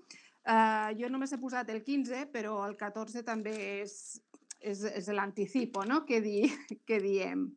eh, 0.44 0.90
jo 1.00 1.08
només 1.14 1.32
he 1.32 1.40
posat 1.40 1.70
el 1.72 1.80
15, 1.86 2.26
però 2.34 2.58
el 2.66 2.76
14 2.76 3.24
també 3.24 3.56
és, 3.86 3.96
és, 4.60 4.84
és 4.84 5.10
l'anticipo, 5.16 5.86
¿no? 5.88 6.04
Que, 6.10 6.20
di, 6.26 6.42
que 6.90 7.00
diem. 7.00 7.48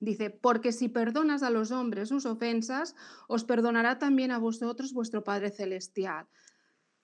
Dice, 0.00 0.30
porque 0.30 0.72
si 0.72 0.88
perdonas 0.88 1.42
a 1.42 1.50
los 1.50 1.72
hombres 1.72 2.10
sus 2.10 2.26
ofensas, 2.26 2.94
os 3.26 3.44
perdonará 3.44 3.98
también 3.98 4.30
a 4.30 4.38
vosotros 4.38 4.92
vuestro 4.92 5.24
Padre 5.24 5.50
Celestial. 5.50 6.28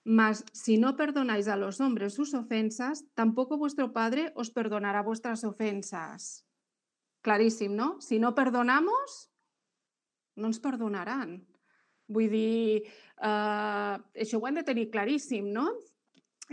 Mas 0.05 0.45
si 0.53 0.77
no 0.77 0.93
perdonáis 0.95 1.49
a 1.49 1.57
los 1.57 1.81
hombres 1.81 2.13
sus 2.13 2.35
ofensas, 2.37 3.09
tampoco 3.15 3.57
vuestro 3.57 3.91
Padre 3.91 4.31
os 4.35 4.51
perdonará 4.53 5.01
vuestras 5.01 5.43
ofensas. 5.43 6.45
Claríssim, 7.25 7.73
no? 7.73 7.99
Si 8.01 8.19
no 8.19 8.35
perdonamos, 8.37 9.33
no 10.37 10.45
ens 10.53 10.61
perdonaran. 10.61 11.41
Vull 12.05 12.29
dir, 12.29 12.85
eh, 13.17 13.95
això 14.21 14.37
ho 14.37 14.45
hem 14.45 14.61
de 14.61 14.67
tenir 14.67 14.91
claríssim, 14.93 15.49
no? 15.49 15.71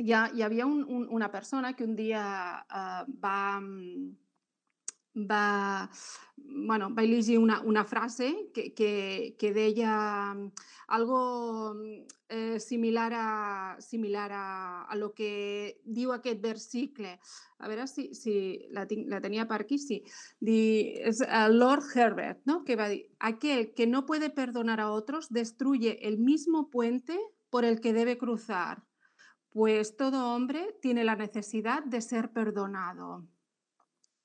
Hi, 0.00 0.08
ha, 0.16 0.22
hi 0.32 0.40
havia 0.40 0.64
un, 0.64 0.80
un, 0.88 1.04
una 1.12 1.28
persona 1.28 1.74
que 1.76 1.84
un 1.84 1.92
dia 1.92 2.24
eh, 2.64 3.04
va, 3.20 3.60
va, 5.14 5.90
bueno, 6.36 6.94
va 6.94 7.02
llegir 7.02 7.38
una, 7.38 7.60
una 7.60 7.84
frase 7.84 8.50
que, 8.54 8.72
que, 8.74 9.36
que 9.38 9.52
deia 9.52 10.34
algo 10.88 11.74
eh, 12.28 12.60
similar, 12.60 13.12
a, 13.14 13.76
similar 13.80 14.32
a, 14.32 14.82
a 14.84 14.96
lo 14.96 15.12
que 15.14 15.80
diu 15.84 16.12
aquest 16.12 16.40
versicle. 16.40 17.18
A 17.58 17.68
veure 17.68 17.86
si, 17.86 18.14
si 18.14 18.34
la, 18.72 18.86
tinc, 18.88 19.06
la 19.08 19.20
tenia 19.20 19.46
per 19.48 19.62
aquí, 19.62 19.78
sí. 19.78 20.02
Di, 20.40 20.96
és 21.00 21.22
el 21.22 21.58
Lord 21.60 21.84
Herbert, 21.94 22.42
¿no? 22.44 22.62
que 22.64 22.76
va 22.76 22.88
dir, 22.88 23.06
aquel 23.20 23.72
que 23.74 23.86
no 23.86 24.06
puede 24.06 24.30
perdonar 24.30 24.80
a 24.80 24.90
otros 24.90 25.28
destruye 25.30 25.98
el 26.08 26.18
mismo 26.18 26.70
puente 26.70 27.18
por 27.50 27.64
el 27.64 27.80
que 27.80 27.92
debe 27.92 28.16
cruzar, 28.16 28.82
pues 29.50 29.96
todo 29.96 30.34
hombre 30.34 30.74
tiene 30.80 31.04
la 31.04 31.16
necesidad 31.16 31.84
de 31.84 32.00
ser 32.00 32.32
perdonado. 32.32 33.28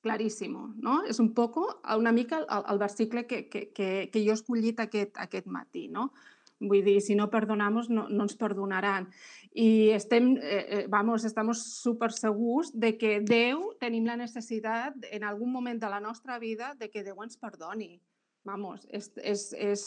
Claríssimo, 0.01 0.73
no? 0.77 1.01
És 1.09 1.19
un 1.19 1.33
poco, 1.33 1.81
una 1.97 2.11
mica 2.11 2.39
el, 2.43 2.63
el 2.71 2.79
versicle 2.79 3.25
que, 3.27 3.47
que, 3.49 3.69
que, 3.73 4.09
que 4.11 4.23
jo 4.23 4.33
he 4.33 4.37
escollit 4.37 4.79
aquest, 4.79 5.17
aquest 5.17 5.47
matí, 5.47 5.87
no? 5.87 6.11
Vull 6.59 6.81
dir, 6.81 7.01
si 7.05 7.13
no 7.15 7.29
perdonamos, 7.29 7.89
no, 7.89 8.07
no 8.09 8.25
ens 8.25 8.33
perdonaran. 8.37 9.11
I 9.53 9.91
estem, 9.93 10.31
eh, 10.37 10.63
eh, 10.79 10.85
vamos, 10.89 11.25
estamos 11.25 11.61
super 11.61 12.11
segurs 12.11 12.71
de 12.73 12.95
que 12.97 13.19
Déu 13.21 13.73
tenim 13.81 14.07
la 14.09 14.17
necessitat 14.17 14.95
en 15.11 15.23
algun 15.23 15.51
moment 15.53 15.81
de 15.81 15.89
la 15.89 15.99
nostra 16.01 16.39
vida 16.39 16.73
de 16.79 16.89
que 16.89 17.05
Déu 17.05 17.21
ens 17.23 17.37
perdoni. 17.37 17.99
Vamos, 18.47 18.87
és, 18.89 19.11
és, 19.21 19.51
és, 19.53 19.85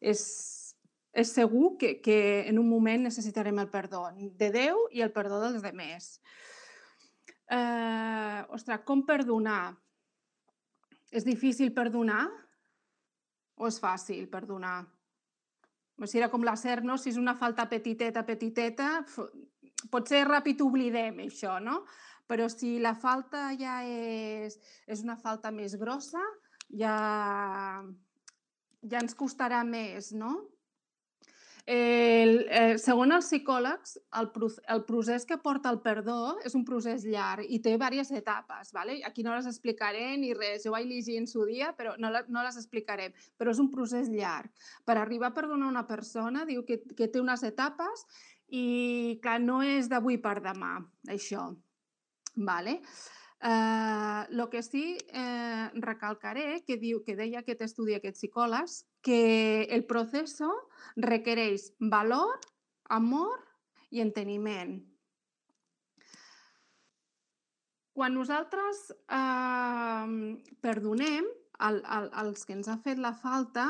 és, 0.00 0.22
és 1.12 1.32
segur 1.36 1.76
que, 1.76 1.98
que 2.00 2.18
en 2.48 2.60
un 2.62 2.68
moment 2.70 3.08
necessitarem 3.08 3.58
el 3.60 3.68
perdó 3.68 4.06
de 4.16 4.50
Déu 4.54 4.86
i 4.92 5.04
el 5.04 5.12
perdó 5.12 5.42
dels 5.42 5.64
demés 5.64 6.20
eh, 7.50 8.42
ostres, 8.54 8.82
com 8.86 9.04
perdonar? 9.06 9.76
És 11.12 11.24
difícil 11.24 11.72
perdonar 11.74 12.26
o 13.56 13.68
és 13.70 13.78
fàcil 13.80 14.26
perdonar? 14.30 14.80
O 15.96 16.04
sigui, 16.04 16.20
era 16.20 16.30
com 16.32 16.44
la 16.44 16.56
ser, 16.60 16.82
no? 16.84 16.98
Si 17.00 17.08
és 17.12 17.20
una 17.20 17.36
falta 17.38 17.64
petiteta, 17.70 18.24
petiteta, 18.26 18.90
potser 19.92 20.26
ràpid 20.28 20.60
oblidem 20.64 21.22
això, 21.24 21.56
no? 21.62 21.84
Però 22.28 22.48
si 22.52 22.76
la 22.82 22.92
falta 22.98 23.52
ja 23.56 23.78
és, 23.86 24.58
és 24.86 25.04
una 25.06 25.16
falta 25.16 25.52
més 25.54 25.76
grossa, 25.80 26.20
ja, 26.68 26.96
ja 28.82 29.00
ens 29.00 29.14
costarà 29.14 29.62
més, 29.64 30.10
no? 30.12 30.34
El, 31.66 32.44
eh, 32.46 32.76
segons 32.78 33.10
els 33.10 33.26
psicòlegs, 33.26 33.96
el, 34.20 34.28
el 34.70 34.82
procés 34.86 35.24
que 35.26 35.38
porta 35.42 35.72
el 35.74 35.80
perdó 35.82 36.36
és 36.46 36.54
un 36.54 36.62
procés 36.68 37.02
llarg 37.02 37.42
i 37.50 37.58
té 37.58 37.72
diverses 37.74 38.12
etapes. 38.20 38.70
¿vale? 38.72 39.00
Aquí 39.04 39.24
no 39.26 39.34
les 39.34 39.48
explicaré 39.50 40.12
ni 40.16 40.30
res, 40.32 40.62
jo 40.62 40.70
vaig 40.76 40.86
llegir 40.86 41.18
en 41.18 41.26
su 41.26 41.42
dia, 41.44 41.72
però 41.74 41.96
no, 41.98 42.12
no 42.28 42.46
les 42.46 42.60
explicarem. 42.60 43.16
Però 43.36 43.50
és 43.50 43.58
un 43.58 43.72
procés 43.74 44.06
llarg. 44.14 44.54
Per 44.86 44.94
arribar 44.94 45.32
a 45.32 45.34
perdonar 45.34 45.66
una 45.66 45.86
persona, 45.90 46.46
diu 46.46 46.62
que, 46.62 46.84
que 46.94 47.10
té 47.10 47.20
unes 47.20 47.42
etapes 47.42 48.06
i, 48.46 49.18
clar, 49.22 49.40
no 49.42 49.58
és 49.66 49.90
d'avui 49.90 50.22
per 50.22 50.38
demà, 50.46 50.76
això. 51.10 51.50
Vale? 52.36 52.78
Eh, 53.42 54.26
lo 54.30 54.48
que 54.48 54.62
sí 54.62 54.96
eh, 55.12 55.70
recalcaré, 55.74 56.62
que 56.64 56.78
diu 56.80 57.02
que 57.04 57.16
deia 57.16 57.42
aquest 57.42 57.62
estudi 57.68 57.94
aquests 57.96 58.24
psicòlegs, 58.24 58.84
que 59.04 59.68
el 59.70 59.84
procés 59.84 60.38
requereix 60.96 61.72
valor, 61.78 62.40
amor 62.88 63.42
i 63.90 64.00
enteniment. 64.00 64.78
Quan 67.96 68.16
nosaltres 68.16 68.90
eh, 68.92 70.08
perdonem 70.60 71.28
el, 71.68 71.82
el, 71.84 72.10
els 72.24 72.44
que 72.44 72.56
ens 72.56 72.68
ha 72.68 72.80
fet 72.80 72.98
la 73.00 73.14
falta, 73.16 73.68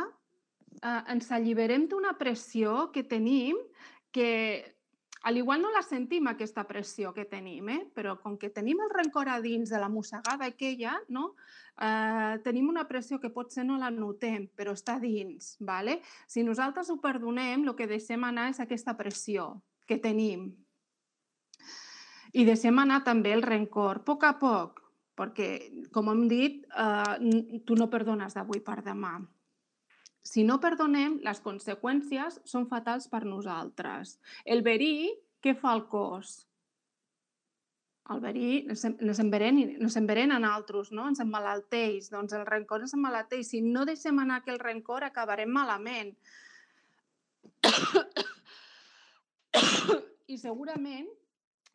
eh, 0.78 1.02
ens 1.11 1.30
alliberem 1.35 1.88
d'una 1.90 2.14
pressió 2.18 2.90
que 2.94 3.02
tenim 3.02 3.58
que 4.14 4.75
al 5.26 5.37
igual 5.37 5.61
no 5.61 5.73
la 5.75 5.83
sentim, 5.83 6.29
aquesta 6.31 6.62
pressió 6.68 7.11
que 7.11 7.24
tenim, 7.27 7.66
eh? 7.74 7.81
però 7.90 8.12
com 8.22 8.37
que 8.38 8.46
tenim 8.55 8.79
el 8.85 8.92
rencor 8.92 9.27
a 9.27 9.40
dins 9.42 9.72
de 9.74 9.81
la 9.83 9.88
mossegada 9.90 10.46
aquella, 10.46 10.92
no? 11.11 11.33
eh, 11.83 12.38
tenim 12.44 12.68
una 12.70 12.85
pressió 12.87 13.18
que 13.18 13.33
potser 13.35 13.64
no 13.66 13.74
la 13.81 13.90
notem, 13.90 14.46
però 14.55 14.77
està 14.79 15.00
dins. 15.03 15.57
Vale? 15.59 15.98
Si 16.31 16.46
nosaltres 16.46 16.94
ho 16.94 17.00
perdonem, 17.03 17.66
el 17.66 17.74
que 17.74 17.90
deixem 17.90 18.22
anar 18.22 18.53
és 18.55 18.62
aquesta 18.62 18.94
pressió 18.94 19.48
que 19.83 19.98
tenim. 19.98 20.53
I 22.31 22.46
deixem 22.46 22.79
anar 22.79 23.03
també 23.03 23.35
el 23.35 23.42
rencor, 23.42 24.05
a 24.05 24.07
poc 24.07 24.31
a 24.31 24.37
poc, 24.38 24.79
perquè, 25.18 25.50
com 25.90 26.14
hem 26.14 26.29
dit, 26.31 26.62
eh, 26.70 27.62
tu 27.66 27.74
no 27.74 27.90
perdones 27.90 28.38
d'avui 28.38 28.62
per 28.62 28.79
demà 28.87 29.18
si 30.27 30.42
no 30.42 30.57
perdonem, 30.59 31.20
les 31.22 31.38
conseqüències 31.44 32.40
són 32.50 32.66
fatals 32.66 33.07
per 33.12 33.22
nosaltres. 33.24 34.16
El 34.44 34.64
verí, 34.66 35.14
què 35.42 35.57
fa 35.59 35.75
el 35.77 35.83
cos? 35.90 36.46
El 38.14 38.20
verí 38.22 38.68
ens 38.70 39.18
enverena 39.18 40.38
en 40.38 40.44
altres, 40.46 40.92
no? 40.94 41.09
ens 41.11 41.18
emmalalteix. 41.25 42.07
Doncs 42.12 42.37
el 42.38 42.46
rencor 42.46 42.85
ens 42.85 42.94
emmalalteix. 42.94 43.49
Si 43.51 43.61
no 43.64 43.83
deixem 43.88 44.18
anar 44.22 44.37
aquell 44.40 44.61
rencor, 44.62 45.03
acabarem 45.05 45.51
malament. 45.51 46.14
I 50.33 50.38
segurament 50.38 51.09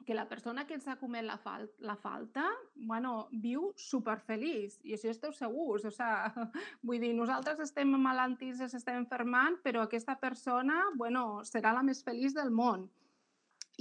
que 0.06 0.16
la 0.16 0.28
persona 0.28 0.66
que 0.68 0.74
ens 0.74 0.88
ha 0.88 0.98
comet 1.00 1.26
la, 1.26 1.38
fal 1.38 1.68
la 1.80 1.96
falta, 1.96 2.46
bueno, 2.76 3.28
viu 3.44 3.72
superfeliç, 3.78 4.80
i 4.88 4.96
això 4.96 5.12
esteu 5.12 5.34
segurs. 5.36 5.86
O 5.86 5.92
sea, 5.92 6.32
vull 6.88 7.04
dir, 7.04 7.14
nosaltres 7.18 7.62
estem 7.68 7.92
malaltís, 7.92 8.62
estem 8.66 9.02
enfermant, 9.04 9.60
però 9.64 9.86
aquesta 9.86 10.18
persona, 10.20 10.82
bueno, 10.96 11.44
serà 11.48 11.76
la 11.76 11.86
més 11.86 12.04
feliç 12.08 12.36
del 12.40 12.52
món. 12.56 12.88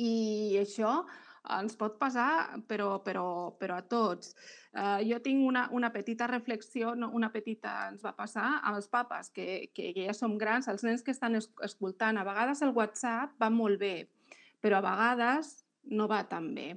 I 0.01 0.57
això 0.61 1.03
ens 1.57 1.75
pot 1.77 1.97
passar, 1.99 2.61
però, 2.69 3.01
però, 3.05 3.25
però 3.59 3.79
a 3.81 3.85
tots. 3.89 4.35
Uh, 4.71 5.01
jo 5.09 5.19
tinc 5.25 5.43
una, 5.47 5.67
una 5.75 5.91
petita 5.93 6.29
reflexió, 6.31 6.95
no, 6.95 7.11
una 7.17 7.31
petita 7.33 7.89
ens 7.89 8.05
va 8.05 8.13
passar 8.17 8.61
als 8.71 8.91
papes, 8.93 9.33
que, 9.35 9.71
que, 9.75 9.91
ja 9.97 10.15
som 10.17 10.37
grans, 10.39 10.69
els 10.69 10.85
nens 10.87 11.03
que 11.03 11.15
estan 11.17 11.39
escoltant. 11.41 12.21
A 12.21 12.27
vegades 12.29 12.63
el 12.63 12.75
WhatsApp 12.77 13.35
va 13.41 13.51
molt 13.51 13.81
bé, 13.81 14.11
però 14.61 14.79
a 14.79 14.87
vegades 14.87 15.65
no 15.91 16.07
va 16.09 16.23
tan 16.29 16.53
bé. 16.55 16.71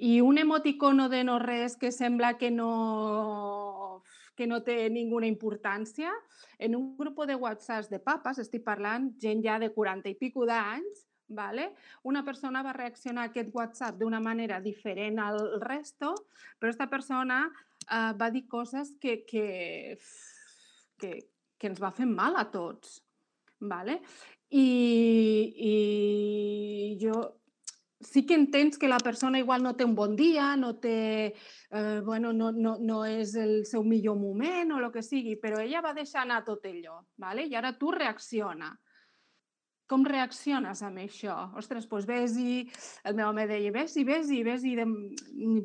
I 0.00 0.20
un 0.24 0.38
emoticono 0.38 1.08
de 1.12 1.24
no 1.24 1.38
res 1.42 1.76
que 1.76 1.90
sembla 1.92 2.36
que 2.38 2.50
no, 2.50 4.02
que 4.36 4.46
no 4.46 4.62
té 4.64 4.88
ninguna 4.88 5.28
importància, 5.28 6.12
en 6.58 6.76
un 6.76 6.96
grup 6.96 7.24
de 7.28 7.36
WhatsApp 7.36 7.90
de 7.90 8.00
papes, 8.00 8.40
estic 8.40 8.64
parlant 8.64 9.10
gent 9.20 9.42
ja 9.44 9.58
de 9.60 9.68
40 9.74 10.08
i 10.08 10.16
pico 10.16 10.46
d'anys, 10.48 11.09
vale? 11.30 11.70
una 12.02 12.24
persona 12.24 12.62
va 12.62 12.74
reaccionar 12.76 13.24
a 13.24 13.30
aquest 13.30 13.50
WhatsApp 13.54 13.98
d'una 13.98 14.20
manera 14.20 14.60
diferent 14.60 15.18
al 15.18 15.60
resto, 15.62 16.14
però 16.58 16.70
aquesta 16.70 16.90
persona 16.90 17.44
uh, 17.46 18.12
va 18.18 18.30
dir 18.30 18.46
coses 18.48 18.96
que, 19.00 19.22
que, 19.24 19.98
que, 20.98 21.12
que 21.56 21.70
ens 21.70 21.80
va 21.82 21.92
fer 21.94 22.08
mal 22.10 22.36
a 22.36 22.46
tots. 22.50 23.00
Vale? 23.60 24.00
I, 24.50 24.66
I 25.70 26.96
jo 26.98 27.20
sí 28.00 28.24
que 28.26 28.34
entens 28.34 28.78
que 28.78 28.88
la 28.88 28.98
persona 28.98 29.38
igual 29.38 29.62
no 29.62 29.74
té 29.76 29.84
un 29.84 29.94
bon 29.94 30.16
dia, 30.16 30.56
no 30.56 30.74
té, 30.80 31.34
eh, 31.70 32.00
bueno, 32.00 32.32
no, 32.32 32.50
no, 32.50 32.76
no 32.80 33.02
és 33.04 33.34
el 33.36 33.66
seu 33.68 33.84
millor 33.84 34.16
moment 34.16 34.72
o 34.72 34.80
el 34.80 34.88
que 34.92 35.04
sigui, 35.04 35.36
però 35.36 35.60
ella 35.60 35.82
va 35.84 35.92
deixar 35.94 36.24
anar 36.24 36.40
tot 36.46 36.64
allò, 36.66 36.96
¿vale? 37.20 37.44
i 37.44 37.54
ara 37.54 37.76
tu 37.76 37.92
reacciona. 37.92 38.72
Com 39.90 40.04
reacciones 40.06 40.84
amb 40.86 41.02
això? 41.02 41.34
Ostres, 41.58 41.88
doncs 41.90 42.06
ves 42.06 42.36
i... 42.38 42.62
El 43.02 43.16
meu 43.18 43.32
home 43.32 43.48
deia, 43.50 43.72
ves 43.74 43.96
i 43.98 44.04
ves 44.06 44.30
i 44.30 44.44
ves 44.46 44.62
i 44.62 44.76
de... 44.78 44.86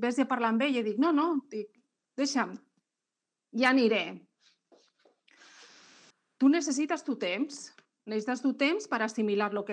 ves 0.01 0.17
i 0.17 0.25
a 0.25 0.29
parlar 0.29 0.55
amb 0.55 0.65
ell. 0.65 0.79
I 0.79 0.85
dic, 0.87 0.97
no, 1.01 1.11
no, 1.13 1.27
dic, 1.51 1.69
deixa'm, 2.17 2.55
ja 3.61 3.69
aniré. 3.69 4.05
Tu 6.41 6.49
necessites 6.49 7.05
tu 7.05 7.15
temps, 7.21 7.59
necessites 8.09 8.41
tu 8.41 8.55
temps 8.57 8.89
per 8.89 9.03
assimilar 9.05 9.51
el 9.53 9.63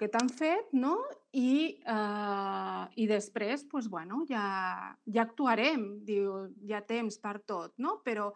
que 0.00 0.08
t'han 0.08 0.32
fet, 0.32 0.72
no? 0.72 0.96
I, 1.36 1.76
eh, 1.84 2.82
i 3.04 3.06
després, 3.12 3.66
pues, 3.70 3.90
bueno, 3.92 4.24
ja, 4.28 4.96
ja 5.04 5.24
actuarem, 5.26 5.84
diu, 6.08 6.46
hi 6.64 6.72
ha 6.72 6.80
temps 6.80 7.20
per 7.20 7.38
tot, 7.44 7.76
no? 7.76 7.98
Però 8.04 8.32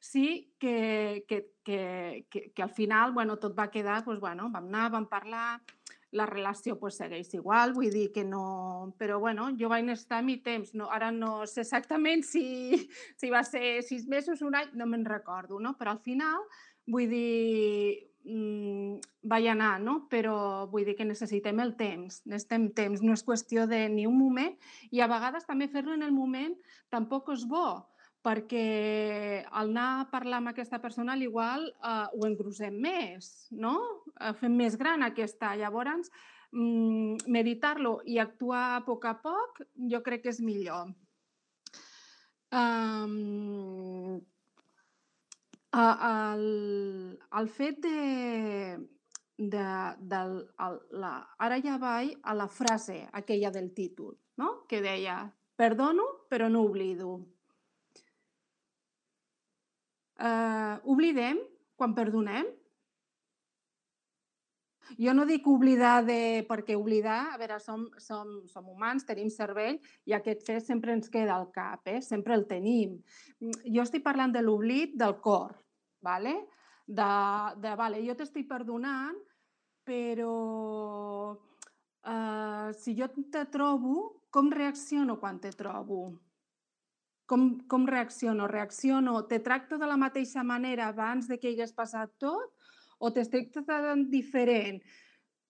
sí 0.00 0.56
que, 0.58 1.24
que, 1.28 1.52
que, 1.62 2.26
que, 2.30 2.52
que 2.52 2.62
al 2.62 2.70
final 2.70 3.12
bueno, 3.12 3.36
tot 3.38 3.56
va 3.56 3.70
quedar, 3.70 4.02
pues, 4.04 4.18
bueno, 4.18 4.50
vam 4.50 4.66
anar, 4.66 4.90
vam 4.90 5.06
parlar, 5.06 5.60
la 6.10 6.26
relació 6.26 6.78
pues, 6.78 6.96
segueix 6.98 7.32
igual, 7.34 7.72
vull 7.76 7.92
dir 7.92 8.10
que 8.12 8.24
no... 8.24 8.94
Però 8.98 9.20
bueno, 9.20 9.50
jo 9.58 9.68
vaig 9.70 9.88
estar 9.92 10.18
a 10.18 10.26
mi 10.26 10.38
temps, 10.42 10.74
no, 10.74 10.90
ara 10.90 11.12
no 11.14 11.46
sé 11.46 11.62
exactament 11.62 12.24
si, 12.26 12.88
si 13.20 13.30
va 13.30 13.44
ser 13.46 13.82
sis 13.86 14.08
mesos, 14.08 14.42
un 14.42 14.56
any, 14.58 14.72
no 14.74 14.88
me'n 14.90 15.06
recordo, 15.06 15.60
no? 15.60 15.76
Però 15.78 15.94
al 15.94 16.02
final, 16.02 16.42
vull 16.90 17.06
dir, 17.12 18.10
mmm, 18.24 18.98
vaig 19.30 19.46
anar, 19.52 19.76
no? 19.84 20.00
Però 20.10 20.66
vull 20.72 20.88
dir 20.88 20.96
que 20.98 21.06
necessitem 21.06 21.62
el 21.62 21.76
temps, 21.78 22.24
necessitem 22.26 22.70
temps, 22.74 23.04
no 23.06 23.14
és 23.14 23.24
qüestió 23.24 23.68
de 23.70 23.84
ni 23.92 24.08
un 24.08 24.18
moment 24.18 24.56
i 24.90 25.00
a 25.00 25.10
vegades 25.10 25.46
també 25.46 25.70
fer-lo 25.70 25.94
en 25.94 26.02
el 26.02 26.16
moment 26.16 26.56
tampoc 26.90 27.30
és 27.36 27.46
bo, 27.46 27.84
perquè 28.24 29.44
al 29.48 29.70
anar 29.70 29.86
a 30.00 30.08
parlar 30.12 30.40
amb 30.40 30.52
aquesta 30.52 30.80
persona 30.80 31.14
al 31.14 31.22
igual 31.24 31.66
eh, 31.70 32.06
ho 32.12 32.26
engrosem 32.28 32.76
més, 32.76 33.48
no? 33.50 33.76
Eh, 34.20 34.34
fem 34.40 34.56
més 34.56 34.76
gran 34.80 35.02
aquesta. 35.06 35.54
Llavors, 35.56 36.10
mm, 36.52 37.30
meditar-lo 37.32 38.00
i 38.04 38.18
actuar 38.18 38.66
a 38.76 38.82
poc 38.84 39.06
a 39.08 39.14
poc 39.22 39.62
jo 39.92 40.02
crec 40.04 40.26
que 40.26 40.34
és 40.34 40.42
millor. 40.44 40.92
Um, 42.50 44.18
el, 45.70 47.18
el 47.38 47.48
fet 47.48 47.78
de, 47.84 48.78
de, 49.38 49.66
de 50.12 50.22
el, 50.66 50.80
la, 50.98 51.12
ara 51.38 51.60
ja 51.62 51.78
vaig 51.78 52.16
a 52.22 52.34
la 52.34 52.48
frase 52.48 53.04
aquella 53.12 53.52
del 53.54 53.70
títol, 53.72 54.18
no? 54.36 54.66
que 54.66 54.82
deia 54.82 55.22
perdono 55.56 56.26
però 56.28 56.48
no 56.50 56.64
oblido 56.66 57.20
eh, 60.20 60.76
oblidem 60.84 61.40
quan 61.80 61.96
perdonem? 61.96 62.48
Jo 64.98 65.14
no 65.14 65.24
dic 65.24 65.46
oblidar 65.46 66.04
de... 66.04 66.44
perquè 66.48 66.74
oblidar, 66.76 67.32
a 67.32 67.38
veure, 67.38 67.60
som, 67.62 67.86
som, 68.02 68.40
som 68.50 68.66
humans, 68.68 69.06
tenim 69.06 69.30
cervell 69.30 69.78
i 70.04 70.16
aquest 70.16 70.42
fet 70.46 70.66
sempre 70.66 70.92
ens 70.96 71.08
queda 71.08 71.36
al 71.36 71.46
cap, 71.54 71.86
eh? 71.86 72.00
sempre 72.02 72.34
el 72.34 72.48
tenim. 72.50 72.98
Jo 73.40 73.84
estic 73.86 74.02
parlant 74.02 74.34
de 74.34 74.42
l'oblit 74.42 74.96
del 74.98 75.20
cor, 75.22 75.54
¿vale? 76.02 76.34
de, 76.90 77.10
de 77.62 77.74
vale, 77.78 78.02
jo 78.02 78.16
t'estic 78.18 78.48
perdonant, 78.50 79.18
però 79.86 81.36
eh, 82.02 82.72
si 82.74 82.96
jo 82.98 83.08
te 83.30 83.44
trobo, 83.52 84.26
com 84.30 84.50
reacciono 84.50 85.18
quan 85.20 85.38
te 85.42 85.52
trobo? 85.54 86.10
Com, 87.30 87.60
com 87.70 87.86
reacciono? 87.86 88.48
Reacciono, 88.50 89.14
te 89.30 89.38
tracto 89.38 89.78
de 89.78 89.86
la 89.86 89.96
mateixa 89.96 90.42
manera 90.42 90.88
abans 90.90 91.28
de 91.30 91.38
que 91.38 91.52
hagués 91.54 91.70
passat 91.76 92.10
tot 92.18 92.50
o 92.98 93.12
t'estic 93.14 93.52
tractant 93.54 94.08
diferent? 94.10 94.82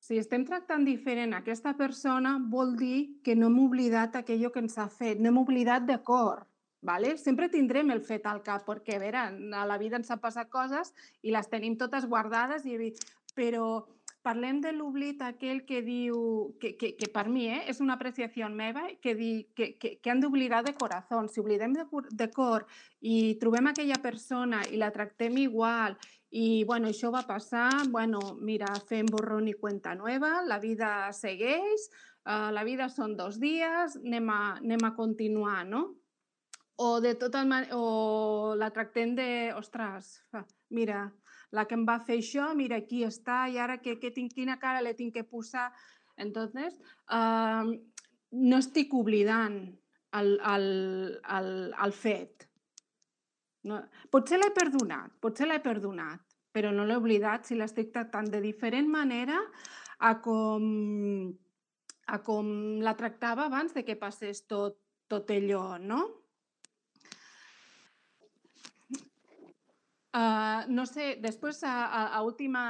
Si 0.01 0.21
estem 0.21 0.45
tractant 0.49 0.85
diferent 0.85 1.33
aquesta 1.37 1.73
persona, 1.77 2.37
vol 2.53 2.77
dir 2.77 3.23
que 3.25 3.35
no 3.37 3.49
hem 3.49 3.59
oblidat 3.64 4.21
aquello 4.21 4.53
que 4.53 4.61
ens 4.64 4.77
ha 4.77 4.88
fet, 4.93 5.21
no 5.21 5.33
hem 5.33 5.40
oblidat 5.40 5.88
de 5.88 5.99
cor. 6.05 6.45
¿vale? 6.83 7.16
Sempre 7.19 7.51
tindrem 7.53 7.90
el 7.93 8.01
fet 8.01 8.25
al 8.27 8.43
cap, 8.45 8.64
perquè 8.64 8.97
a, 8.97 9.01
veure, 9.03 9.25
a 9.57 9.64
la 9.69 9.79
vida 9.81 9.99
ens 10.01 10.11
han 10.11 10.21
passat 10.21 10.49
coses 10.53 10.95
i 11.23 11.33
les 11.33 11.49
tenim 11.53 11.77
totes 11.81 12.07
guardades, 12.09 12.64
i, 12.64 12.93
però 13.37 13.85
parlem 14.23 14.61
de 14.61 14.73
l'oblit 14.77 15.23
aquell 15.25 15.63
que 15.65 15.81
diu, 15.83 16.55
que, 16.61 16.75
que, 16.77 16.93
que 16.99 17.09
per 17.13 17.27
mi 17.33 17.47
eh, 17.49 17.63
és 17.73 17.81
una 17.81 17.97
apreciació 17.97 18.49
meva, 18.53 18.87
que, 19.01 19.15
di, 19.17 19.33
que, 19.57 19.73
que, 19.81 19.97
que 20.03 20.11
han 20.13 20.21
d'oblidar 20.21 20.63
de 20.67 20.75
corazón. 20.77 21.29
Si 21.29 21.41
oblidem 21.41 21.73
de, 21.77 21.87
de 22.11 22.31
cor 22.35 22.67
i 23.01 23.37
trobem 23.41 23.71
aquella 23.71 24.01
persona 24.03 24.63
i 24.71 24.81
la 24.81 24.93
tractem 24.93 25.39
igual 25.41 25.97
i 26.31 26.63
bueno, 26.65 26.89
això 26.89 27.11
va 27.11 27.25
passar, 27.27 27.71
bueno, 27.91 28.21
mira, 28.39 28.69
fem 28.87 29.09
borrón 29.11 29.49
i 29.51 29.57
cuenta 29.59 29.97
nueva, 29.99 30.45
la 30.47 30.61
vida 30.63 31.11
segueix, 31.13 31.89
uh, 32.23 32.53
la 32.55 32.63
vida 32.63 32.87
són 32.89 33.17
dos 33.19 33.41
dies, 33.43 33.97
anem 33.99 34.31
a, 34.31 34.41
anem 34.61 34.85
a 34.87 34.95
continuar, 34.95 35.65
no? 35.67 35.83
O 36.81 37.01
de 37.03 37.17
tot 37.19 37.35
el, 37.35 37.51
o 37.75 38.55
la 38.57 38.71
tractem 38.71 39.17
de, 39.19 39.29
ostres, 39.59 40.21
mira, 40.71 41.09
la 41.57 41.67
que 41.67 41.77
em 41.79 41.85
va 41.87 41.99
fer 42.07 42.21
això, 42.21 42.51
mira, 42.55 42.79
aquí 42.81 43.03
està, 43.07 43.45
i 43.51 43.59
ara 43.59 43.79
que, 43.83 43.97
que 44.01 44.13
tinc, 44.15 44.35
quina 44.37 44.59
cara 44.63 44.83
le 44.85 44.95
tinc 44.99 45.15
que 45.15 45.27
posar. 45.27 45.71
Entonces, 46.21 46.77
uh, 47.11 47.71
no 48.31 48.61
estic 48.63 48.95
oblidant 48.95 49.61
el, 50.19 50.39
el, 50.53 50.67
el, 51.39 51.51
el 51.87 51.95
fet. 51.97 52.47
No, 53.69 53.81
potser 54.13 54.39
l'he 54.41 54.51
perdonat, 54.57 55.13
potser 55.21 55.49
l'he 55.49 55.61
perdonat, 55.61 56.23
però 56.55 56.71
no 56.75 56.87
l'he 56.87 56.97
oblidat 56.99 57.47
si 57.47 57.59
l'estic 57.59 57.93
tractant 57.93 58.31
de 58.33 58.41
diferent 58.43 58.89
manera 58.91 59.37
a 60.01 60.15
com, 60.25 60.65
a 62.09 62.19
com 62.25 62.49
la 62.83 62.97
tractava 62.97 63.47
abans 63.47 63.75
de 63.77 63.85
que 63.85 63.99
passés 64.01 64.47
tot, 64.49 64.79
tot 65.11 65.31
allò, 65.35 65.77
no? 65.79 66.01
Uh, 70.11 70.66
no 70.66 70.83
sé, 70.90 71.20
després 71.23 71.61
a, 71.62 71.73
a, 71.87 72.01
a 72.18 72.20
última, 72.27 72.62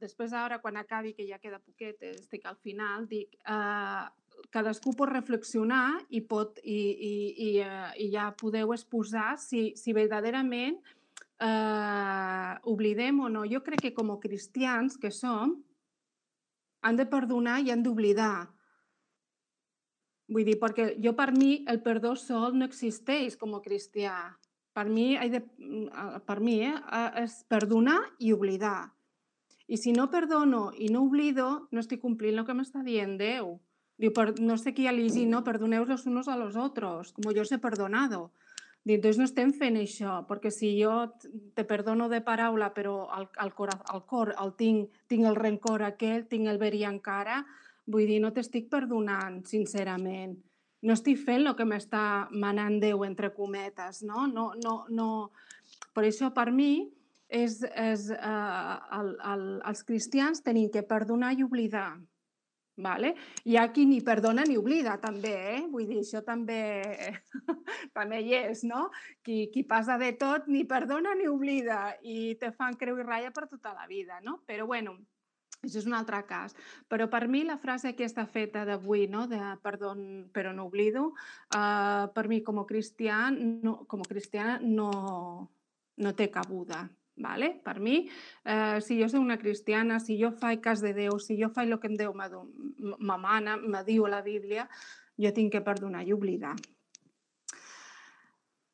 després 0.00 0.32
ara 0.32 0.56
quan 0.62 0.78
acabi, 0.80 1.12
que 1.12 1.26
ja 1.28 1.36
queda 1.36 1.60
poquet, 1.60 2.00
estic 2.14 2.46
al 2.48 2.56
final, 2.64 3.04
dic, 3.10 3.34
uh, 3.44 4.08
cadascú 4.54 4.94
pot 4.96 5.10
reflexionar 5.10 5.98
i, 6.08 6.22
pot, 6.24 6.56
i, 6.64 6.78
i, 6.78 7.12
i, 7.48 7.50
uh, 7.60 7.90
i 8.00 8.08
ja 8.14 8.30
podeu 8.40 8.72
exposar 8.72 9.34
si, 9.36 9.74
si 9.76 9.92
verdaderament 9.92 10.80
uh, 11.44 12.56
oblidem 12.72 13.20
o 13.20 13.28
no. 13.28 13.44
Jo 13.44 13.60
crec 13.60 13.84
que 13.84 13.94
com 13.96 14.14
a 14.14 14.20
cristians 14.22 14.96
que 14.96 15.12
som, 15.12 15.52
han 16.80 16.96
de 16.96 17.04
perdonar 17.12 17.60
i 17.60 17.74
han 17.74 17.84
d'oblidar. 17.84 18.46
Vull 20.32 20.48
dir, 20.48 20.56
perquè 20.64 20.94
jo 21.02 21.12
per 21.12 21.28
mi 21.36 21.60
el 21.68 21.84
perdó 21.84 22.16
sol 22.16 22.56
no 22.56 22.64
existeix 22.64 23.36
com 23.36 23.52
a 23.54 23.62
cristià 23.62 24.16
per 24.76 24.90
mi, 24.92 25.14
de, 25.32 25.40
mm, 25.40 26.20
per 26.28 26.40
mi 26.44 26.58
eh, 26.68 27.10
és 27.22 27.40
perdonar 27.48 27.98
i 28.20 28.34
oblidar. 28.36 28.92
I 29.66 29.78
si 29.80 29.92
no 29.96 30.10
perdono 30.12 30.68
i 30.76 30.90
no 30.92 31.06
oblido, 31.08 31.68
no 31.72 31.82
estic 31.82 32.02
complint 32.02 32.38
el 32.38 32.46
que 32.46 32.54
m'està 32.54 32.84
dient 32.84 33.16
Déu. 33.18 33.56
Diu, 33.96 34.12
per, 34.12 34.34
no 34.44 34.58
sé 34.60 34.74
qui 34.76 34.84
llegit, 34.84 35.24
no? 35.28 35.40
Perdoneu 35.42 35.86
los 35.88 36.04
unos 36.06 36.28
a 36.28 36.36
los 36.36 36.56
otros, 36.56 37.14
como 37.16 37.32
yo 37.32 37.42
os 37.42 37.52
he 37.52 37.58
perdonado. 37.58 38.32
Diu, 38.84 39.00
doncs 39.00 39.18
no 39.18 39.24
estem 39.24 39.54
fent 39.56 39.78
això, 39.80 40.20
perquè 40.28 40.52
si 40.52 40.74
jo 40.76 40.92
te 41.56 41.64
perdono 41.64 42.10
de 42.12 42.20
paraula, 42.20 42.68
però 42.74 43.08
al, 43.08 43.30
al, 43.36 43.54
cor, 43.54 43.72
al 43.72 44.04
cor 44.04 44.34
el 44.38 44.52
tinc, 44.60 44.92
tinc 45.08 45.24
el 45.26 45.40
rencor 45.40 45.82
aquell, 45.82 46.28
tinc 46.28 46.46
el 46.52 46.60
verí 46.60 46.84
encara, 46.84 47.40
vull 47.86 48.06
dir, 48.06 48.20
no 48.20 48.30
t'estic 48.36 48.68
perdonant, 48.70 49.40
sincerament 49.48 50.36
no 50.86 50.94
estic 50.94 51.18
fent 51.18 51.46
el 51.46 51.56
que 51.58 51.66
m'està 51.66 52.02
manant 52.30 52.78
Déu, 52.82 53.04
entre 53.06 53.32
cometes, 53.34 54.04
no? 54.06 54.26
no, 54.30 54.52
no, 54.62 54.76
no. 54.88 55.08
Per 55.96 56.04
això, 56.06 56.30
per 56.34 56.52
mi, 56.54 56.86
és, 57.28 57.62
és, 57.74 58.10
eh, 58.14 58.76
el, 58.98 59.16
el, 59.32 59.46
els 59.66 59.82
cristians 59.88 60.44
tenim 60.46 60.70
que 60.70 60.86
perdonar 60.86 61.34
i 61.34 61.42
oblidar. 61.46 61.90
Vale? 62.76 63.14
Hi 63.48 63.54
ha 63.56 63.70
qui 63.72 63.86
ni 63.88 64.02
perdona 64.04 64.44
ni 64.44 64.58
oblida, 64.60 64.98
també, 65.00 65.32
eh? 65.54 65.60
Vull 65.72 65.86
dir, 65.88 66.02
això 66.02 66.20
també, 66.24 66.58
també 67.96 68.20
hi 68.20 68.34
és, 68.36 68.66
no? 68.68 68.90
Qui, 69.24 69.46
qui 69.52 69.62
passa 69.64 69.96
de 69.96 70.10
tot 70.20 70.44
ni 70.52 70.66
perdona 70.68 71.14
ni 71.16 71.24
oblida 71.30 71.94
i 72.04 72.34
te 72.40 72.52
fan 72.52 72.76
creu 72.76 73.00
i 73.00 73.06
ratlla 73.06 73.32
per 73.32 73.46
tota 73.48 73.72
la 73.72 73.88
vida, 73.88 74.20
no? 74.20 74.42
Però, 74.44 74.68
bueno, 74.68 74.98
això 75.66 75.82
és 75.82 75.88
un 75.88 75.96
altre 75.98 76.22
cas. 76.28 76.56
Però 76.88 77.08
per 77.12 77.26
mi 77.28 77.44
la 77.44 77.58
frase 77.60 77.92
aquesta 77.92 78.26
feta 78.26 78.64
d'avui, 78.68 79.06
no? 79.12 79.26
de 79.30 79.40
perdó, 79.62 79.94
però 80.32 80.54
no 80.54 80.68
oblido, 80.70 81.10
uh, 81.54 82.06
per 82.14 82.28
mi 82.28 82.42
com 82.46 82.62
a 82.62 82.66
cristià, 82.68 83.26
no, 83.34 83.82
com 83.86 84.04
a 84.04 84.08
cristiana 84.08 84.60
no, 84.62 84.90
no 85.96 86.14
té 86.14 86.30
cabuda. 86.30 86.86
Vale? 87.16 87.54
Per 87.64 87.78
mi, 87.80 88.02
eh, 88.44 88.76
si 88.84 88.98
jo 89.00 89.06
soc 89.08 89.22
una 89.24 89.38
cristiana, 89.40 89.96
si 90.04 90.18
jo 90.20 90.28
faig 90.36 90.60
cas 90.60 90.82
de 90.84 90.90
Déu, 90.92 91.16
si 91.16 91.38
jo 91.40 91.48
faig 91.48 91.70
el 91.72 91.78
que 91.80 91.88
em 91.88 91.96
Déu 91.96 92.12
me 92.12 93.16
mana, 93.16 93.56
me 93.56 93.80
diu 93.86 94.04
la 94.04 94.20
Bíblia, 94.20 94.66
jo 95.16 95.32
tinc 95.32 95.54
que 95.54 95.64
perdonar 95.64 96.04
i 96.04 96.12
oblidar. 96.12 96.52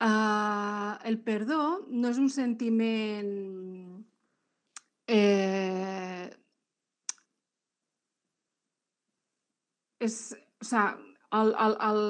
Uh, 0.03 0.99
el 1.07 1.21
perdó 1.23 1.87
no 1.87 2.11
és 2.11 2.17
un 2.19 2.27
sentiment 2.35 3.29
eh, 5.07 6.12
és, 10.03 10.19
o 10.61 10.67
sigui, 10.67 11.11
el, 11.39 11.55
el, 11.65 11.77
el, 11.89 12.03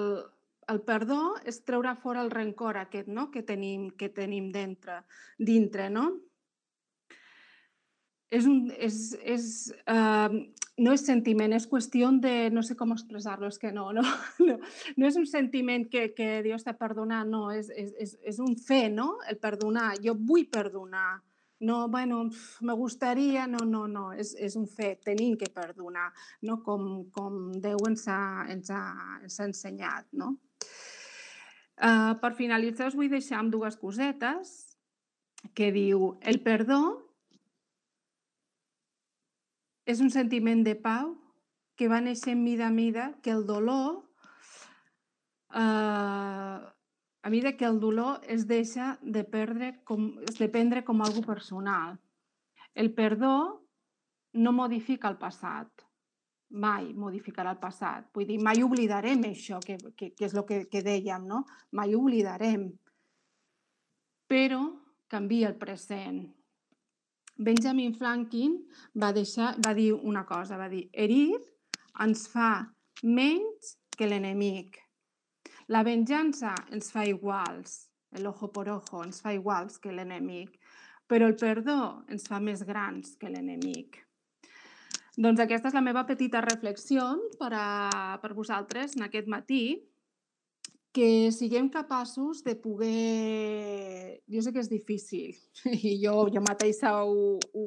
el 0.73 0.81
perdó 0.87 1.21
és 1.49 1.63
treure 1.67 1.95
fora 2.03 2.23
el 2.25 2.33
rencor 2.33 2.79
aquest 2.81 3.09
no? 3.09 3.29
que 3.31 3.45
tenim, 3.47 3.91
que 3.99 4.11
tenim 4.15 4.51
dintre, 4.55 5.03
dintre 5.39 5.89
no? 5.91 6.09
És 8.33 8.47
un, 8.49 8.71
és, 8.73 8.99
és, 9.29 9.47
uh, 9.93 10.33
no 10.81 10.93
és 10.97 11.03
sentiment, 11.05 11.53
és 11.53 11.67
qüestió 11.69 12.09
de, 12.23 12.49
no 12.55 12.63
sé 12.65 12.79
com 12.79 12.95
expressar-lo, 12.95 13.51
és 13.53 13.61
que 13.61 13.75
no, 13.77 13.91
no, 13.93 14.05
no, 14.47 14.57
no 14.97 15.11
és 15.11 15.19
un 15.21 15.27
sentiment 15.29 15.85
que, 15.93 16.07
que 16.17 16.41
Dios 16.47 16.65
t'ha 16.65 16.73
perdonat, 16.79 17.29
no, 17.29 17.51
és, 17.53 17.69
és, 17.77 17.93
és, 18.01 18.15
és 18.33 18.41
un 18.41 18.57
fer, 18.57 18.87
no? 18.95 19.19
El 19.29 19.37
perdonar. 19.43 19.91
Jo 20.01 20.17
vull 20.17 20.49
perdonar, 20.49 21.21
no, 21.63 21.89
bueno, 21.89 22.29
me 22.61 22.75
gustaria, 22.75 23.47
no, 23.47 23.63
no, 23.65 23.87
no, 23.87 24.09
és, 24.13 24.35
és 24.35 24.57
un 24.59 24.67
fet, 24.67 25.01
tenim 25.07 25.37
que 25.39 25.49
perdonar, 25.55 26.09
no? 26.43 26.59
com, 26.67 27.05
com 27.15 27.53
Déu 27.63 27.79
ens 27.87 28.09
ha, 28.11 28.19
ens 28.51 28.73
ha, 28.75 28.83
ens 29.23 29.39
ha 29.39 29.47
ensenyat. 29.47 30.09
No? 30.19 30.35
Uh, 31.83 32.13
per 32.23 32.35
finalitzar 32.39 32.91
us 32.91 32.99
vull 32.99 33.11
deixar 33.11 33.39
amb 33.39 33.55
dues 33.55 33.79
cosetes 33.79 34.53
que 35.55 35.71
diu 35.75 36.13
el 36.21 36.43
perdó 36.43 36.83
és 39.87 40.03
un 40.03 40.11
sentiment 40.15 40.63
de 40.67 40.77
pau 40.79 41.15
que 41.79 41.89
va 41.91 42.03
néixer 42.03 42.37
mida 42.39 42.69
a 42.69 42.75
mida 42.75 43.09
que 43.23 43.33
el 43.35 43.47
dolor 43.47 44.03
eh, 45.55 46.59
a 47.23 47.31
mesura 47.31 47.57
que 47.57 47.65
el 47.65 47.79
dolor 47.79 48.21
es 48.27 48.47
deixa 48.47 48.99
de, 49.01 49.23
perdre 49.25 49.81
com, 49.85 50.17
de 50.27 50.49
prendre 50.49 50.83
com 50.85 51.03
algo 51.03 51.23
personal. 51.23 51.95
El 52.75 52.93
perdó 52.95 53.63
no 54.35 54.53
modifica 54.53 55.09
el 55.09 55.19
passat, 55.21 55.71
mai 56.51 56.91
modificarà 56.99 57.55
el 57.55 57.61
passat. 57.63 58.11
Vull 58.15 58.27
dir, 58.27 58.41
mai 58.43 58.63
oblidarem 58.67 59.23
això, 59.29 59.61
que, 59.63 59.79
que, 59.97 60.11
que 60.17 60.27
és 60.27 60.35
el 60.35 60.45
que, 60.49 60.65
que 60.67 60.83
dèiem, 60.83 61.25
no? 61.29 61.45
Mai 61.79 61.95
oblidarem. 61.95 62.67
Però 64.27 64.63
canvia 65.07 65.53
el 65.53 65.57
present. 65.61 66.25
Benjamin 67.39 67.95
Franklin 67.95 68.59
va, 68.99 69.13
deixar, 69.15 69.55
va 69.63 69.73
dir 69.79 69.93
una 69.95 70.27
cosa, 70.27 70.59
va 70.59 70.69
dir, 70.73 70.89
herir 70.93 71.37
ens 72.03 72.27
fa 72.33 72.53
menys 73.03 73.77
que 73.97 74.09
l'enemic. 74.09 74.82
La 75.73 75.81
venjança 75.87 76.53
ens 76.75 76.91
fa 76.93 77.05
iguals, 77.09 77.87
el 78.13 78.27
ojo 78.27 78.51
por 78.53 78.69
ojo 78.69 79.05
ens 79.07 79.23
fa 79.25 79.33
iguals 79.33 79.79
que 79.81 79.93
l'enemic, 79.95 80.59
però 81.09 81.29
el 81.31 81.37
perdó 81.41 82.03
ens 82.13 82.27
fa 82.29 82.41
més 82.45 82.65
grans 82.69 83.15
que 83.17 83.31
l'enemic. 83.33 84.03
Doncs 85.17 85.41
aquesta 85.41 85.71
és 85.71 85.77
la 85.77 85.85
meva 85.85 86.03
petita 86.09 86.43
reflexió 86.45 87.07
per 87.39 87.53
a, 87.57 88.19
per 88.21 88.33
vosaltres 88.37 88.99
en 88.99 89.07
aquest 89.07 89.31
matí, 89.33 89.63
que 90.93 91.33
siguem 91.33 91.71
capaços 91.73 92.43
de 92.45 92.53
poder... 92.61 94.21
Jo 94.29 94.43
sé 94.45 94.53
que 94.53 94.61
és 94.61 94.69
difícil 94.69 95.33
i 95.73 95.97
jo, 96.03 96.27
jo 96.35 96.45
mateixa 96.45 96.99
ho, 97.01 97.39
ho, 97.41 97.65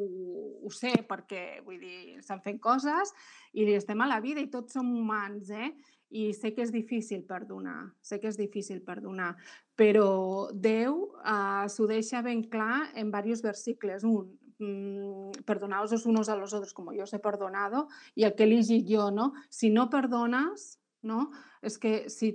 ho 0.62 0.74
sé 0.74 0.94
perquè 1.10 1.64
vull 1.66 1.82
dir, 1.82 2.20
estan 2.20 2.44
fent 2.46 2.62
coses 2.62 3.16
i 3.58 3.66
estem 3.74 4.06
a 4.06 4.10
la 4.12 4.22
vida 4.22 4.46
i 4.46 4.52
tots 4.54 4.78
som 4.78 4.94
humans, 4.94 5.50
eh? 5.50 5.72
I 6.16 6.32
sé 6.34 6.54
que 6.56 6.64
és 6.64 6.72
difícil 6.72 7.26
perdonar, 7.28 7.92
sé 8.00 8.22
que 8.24 8.30
és 8.32 8.38
difícil 8.40 8.80
perdonar, 8.86 9.34
però 9.76 10.48
Déu 10.56 10.96
uh, 11.20 11.68
s'ho 11.68 11.88
deixa 11.92 12.24
ben 12.24 12.46
clar 12.48 12.92
en 12.96 13.12
diversos 13.12 13.44
versículos. 13.44 14.06
Un, 14.08 14.32
mmm, 14.60 15.44
perdonaos 15.46 15.92
los 15.92 16.06
unos 16.06 16.30
a 16.30 16.38
los 16.38 16.54
otros 16.54 16.74
como 16.74 16.94
yo 16.94 17.04
os 17.04 17.14
he 17.14 17.20
perdonado, 17.20 17.88
i 18.16 18.24
el 18.24 18.36
que 18.36 18.46
he 18.46 18.48
llegit 18.48 18.88
jo, 18.88 19.12
no? 19.12 19.34
Si 19.50 19.70
no 19.70 19.90
perdones, 19.90 20.80
no? 21.04 21.32
És 21.62 21.78
que 21.78 22.10
si 22.10 22.32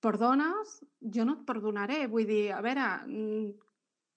perdones, 0.00 0.78
jo 1.00 1.26
no 1.26 1.40
et 1.40 1.44
perdonaré. 1.48 2.06
Vull 2.06 2.28
dir, 2.28 2.52
a 2.52 2.60
veure, 2.62 2.86
mm, 3.06 3.69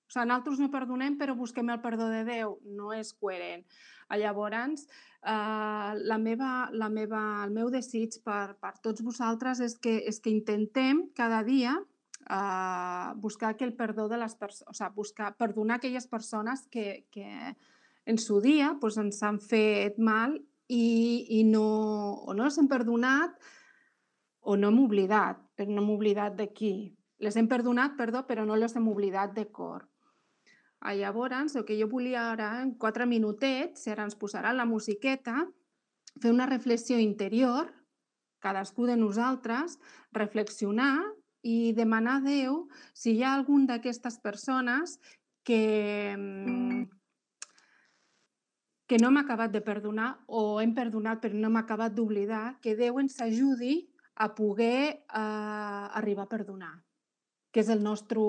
o 0.07 0.13
sigui, 0.13 0.27
nosaltres 0.29 0.61
no 0.61 0.69
perdonem 0.73 1.17
però 1.17 1.35
busquem 1.35 1.71
el 1.73 1.81
perdó 1.81 2.09
de 2.11 2.23
Déu. 2.27 2.59
No 2.63 2.93
és 2.93 3.13
coherent. 3.17 3.65
Llavors, 4.13 4.85
Uh, 5.23 5.95
la 6.03 6.17
meva, 6.19 6.67
la 6.75 6.89
meva, 6.91 7.45
el 7.45 7.53
meu 7.55 7.69
desig 7.71 8.17
per, 8.27 8.57
per 8.59 8.73
tots 8.83 8.99
vosaltres 8.99 9.61
és 9.63 9.77
que, 9.79 9.93
és 10.03 10.17
que 10.19 10.33
intentem 10.33 10.97
cada 11.15 11.37
dia 11.47 11.77
uh, 11.79 13.13
buscar 13.23 13.53
el 13.63 13.71
perdó 13.71 14.09
de 14.11 14.19
les 14.19 14.35
persones, 14.35 14.67
o 14.67 14.75
sigui, 14.75 14.91
buscar, 14.97 15.29
perdonar 15.39 15.77
aquelles 15.77 16.07
persones 16.11 16.67
que, 16.67 17.05
que 17.09 17.55
en 18.03 18.17
su 18.17 18.41
dia 18.41 18.75
pues, 18.81 18.97
ens 18.97 19.23
han 19.23 19.39
fet 19.39 19.95
mal 19.97 20.35
i, 20.67 21.39
i 21.39 21.45
no, 21.47 21.63
o 22.27 22.35
no 22.35 22.43
les 22.43 22.59
hem 22.59 22.67
perdonat 22.67 23.39
o 24.41 24.57
no 24.59 24.73
hem 24.73 24.83
oblidat, 24.83 25.39
però 25.55 25.71
no 25.71 25.85
hem 25.85 25.95
oblidat 25.95 26.35
d'aquí. 26.35 26.91
Les 27.23 27.39
hem 27.39 27.47
perdonat, 27.47 27.95
perdó, 27.95 28.25
però 28.27 28.43
no 28.43 28.59
les 28.59 28.75
hem 28.75 28.91
oblidat 28.91 29.31
de 29.37 29.47
cor. 29.47 29.87
Ah, 30.86 30.96
llavors, 30.96 31.56
el 31.56 31.63
que 31.63 31.78
jo 31.80 31.88
volia 31.88 32.26
ara, 32.34 32.50
en 32.62 32.74
quatre 32.76 33.06
minutets, 33.08 33.86
ara 33.88 34.04
ens 34.04 34.17
posarà 34.19 34.52
la 34.52 34.65
musiqueta, 34.67 35.46
fer 36.19 36.34
una 36.34 36.48
reflexió 36.50 36.98
interior, 37.00 37.69
cadascú 38.43 38.89
de 38.89 38.98
nosaltres, 39.00 39.78
reflexionar 40.12 41.00
i 41.41 41.72
demanar 41.78 42.17
a 42.19 42.24
Déu 42.28 42.60
si 42.91 43.15
hi 43.15 43.24
ha 43.24 43.32
algun 43.32 43.63
d'aquestes 43.69 44.19
persones 44.19 45.00
que, 45.48 45.63
mm, 46.17 46.84
que 48.86 49.00
no 49.00 49.10
m'ha 49.10 49.24
acabat 49.24 49.56
de 49.56 49.63
perdonar 49.63 50.17
o 50.28 50.60
hem 50.60 50.76
perdonat 50.76 51.24
però 51.24 51.39
no 51.39 51.50
m'ha 51.50 51.63
acabat 51.63 51.96
d'oblidar, 51.96 52.60
que 52.60 52.76
Déu 52.76 53.00
ens 53.00 53.22
ajudi 53.22 53.88
a 54.15 54.36
poder 54.36 55.00
eh, 55.00 55.88
arribar 56.04 56.28
a 56.28 56.34
perdonar 56.36 56.76
que 57.53 57.61
és 57.61 57.69
el 57.69 57.83
nostre, 57.85 58.21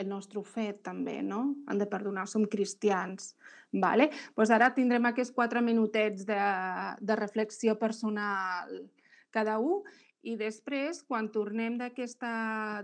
el 0.00 0.08
nostre 0.08 0.40
fet 0.48 0.80
també, 0.86 1.20
no? 1.22 1.42
Han 1.68 1.80
de 1.80 1.86
perdonar, 1.86 2.24
som 2.26 2.46
cristians. 2.48 3.34
Vale? 3.70 4.08
Pues 4.34 4.50
ara 4.50 4.72
tindrem 4.74 5.04
aquests 5.06 5.34
quatre 5.36 5.60
minutets 5.62 6.24
de, 6.26 6.40
de 6.98 7.16
reflexió 7.20 7.76
personal 7.78 8.72
cada 9.30 9.58
un 9.60 9.84
i 10.26 10.34
després, 10.36 11.04
quan 11.06 11.30
tornem 11.32 11.78
d'aquesta 11.80 12.32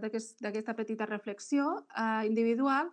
aquest, 0.04 0.70
petita 0.76 1.08
reflexió 1.08 1.72
eh, 1.90 2.22
individual, 2.28 2.92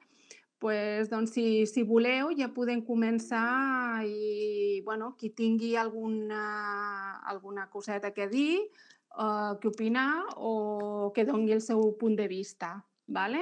pues, 0.59 1.09
doncs, 1.11 1.35
si, 1.35 1.65
si 1.67 1.83
voleu, 1.83 2.31
ja 2.35 2.49
podem 2.55 2.81
començar 2.87 4.03
i 4.07 4.81
bueno, 4.87 5.13
qui 5.19 5.29
tingui 5.35 5.75
alguna, 5.75 7.19
alguna 7.27 7.69
coseta 7.69 8.11
que 8.15 8.27
dir, 8.31 8.63
eh, 8.63 9.53
que 9.61 9.67
opinar 9.67 10.23
o 10.35 11.11
que 11.15 11.27
doni 11.27 11.51
el 11.51 11.61
seu 11.61 11.83
punt 11.99 12.15
de 12.19 12.27
vista. 12.27 12.77
¿Vale? 13.07 13.39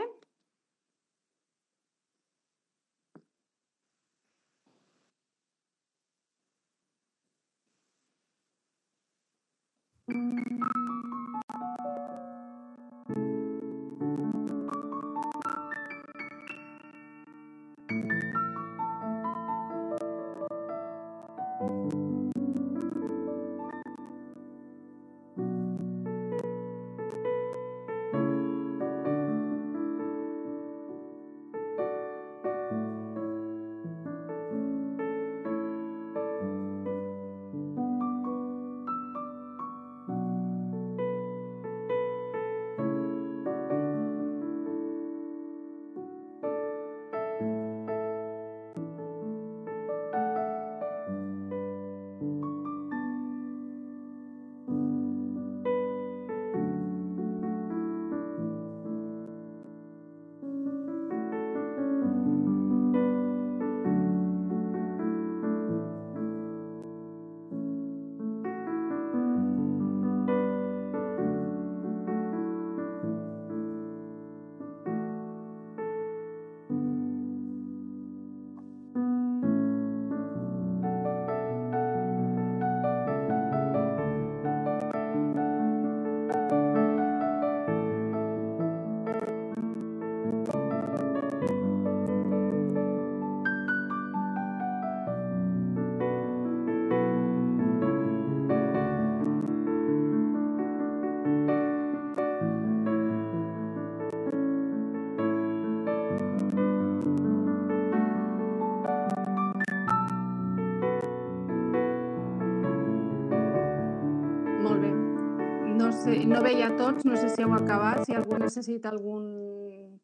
Veia 116.52 116.72
tots, 116.76 117.06
no 117.08 117.16
sé 117.16 117.30
si 117.32 117.44
heu 117.44 117.54
acabat, 117.56 118.04
si 118.06 118.16
algú 118.18 118.36
necessita 118.42 118.92
algun 118.92 119.28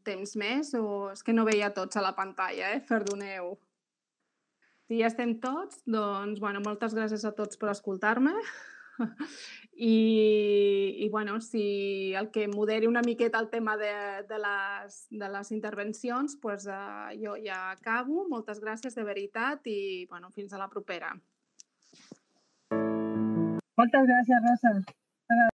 temps 0.08 0.36
més 0.40 0.72
o 0.80 1.10
és 1.12 1.24
que 1.26 1.36
no 1.36 1.44
veia 1.48 1.74
tots 1.76 2.00
a 2.00 2.04
la 2.06 2.14
pantalla, 2.16 2.72
eh? 2.76 2.80
Perdoneu. 2.88 3.58
Si 4.88 5.02
ja 5.02 5.10
estem 5.12 5.36
tots, 5.44 5.82
doncs, 5.84 6.40
bueno, 6.40 6.62
moltes 6.64 6.96
gràcies 6.96 7.26
a 7.28 7.34
tots 7.36 7.60
per 7.60 7.74
escoltar-me. 7.74 8.32
I, 9.78 9.98
I, 11.04 11.10
bueno, 11.12 11.42
si 11.44 12.14
el 12.18 12.32
que 12.32 12.48
moderi 12.48 12.88
una 12.88 13.04
miqueta 13.06 13.42
el 13.44 13.50
tema 13.52 13.76
de, 13.78 13.92
de, 14.30 14.40
les, 14.42 15.02
de 15.12 15.30
les 15.34 15.52
intervencions, 15.52 16.38
doncs 16.40 16.70
uh, 16.72 17.12
jo 17.20 17.36
ja 17.44 17.60
acabo. 17.74 18.24
Moltes 18.32 18.64
gràcies, 18.64 18.96
de 18.96 19.04
veritat, 19.04 19.68
i, 19.68 20.08
bueno, 20.10 20.32
fins 20.32 20.56
a 20.56 20.64
la 20.64 20.72
propera. 20.72 21.12
Moltes 22.72 24.10
gràcies, 24.10 24.50
Rosa. 24.50 25.52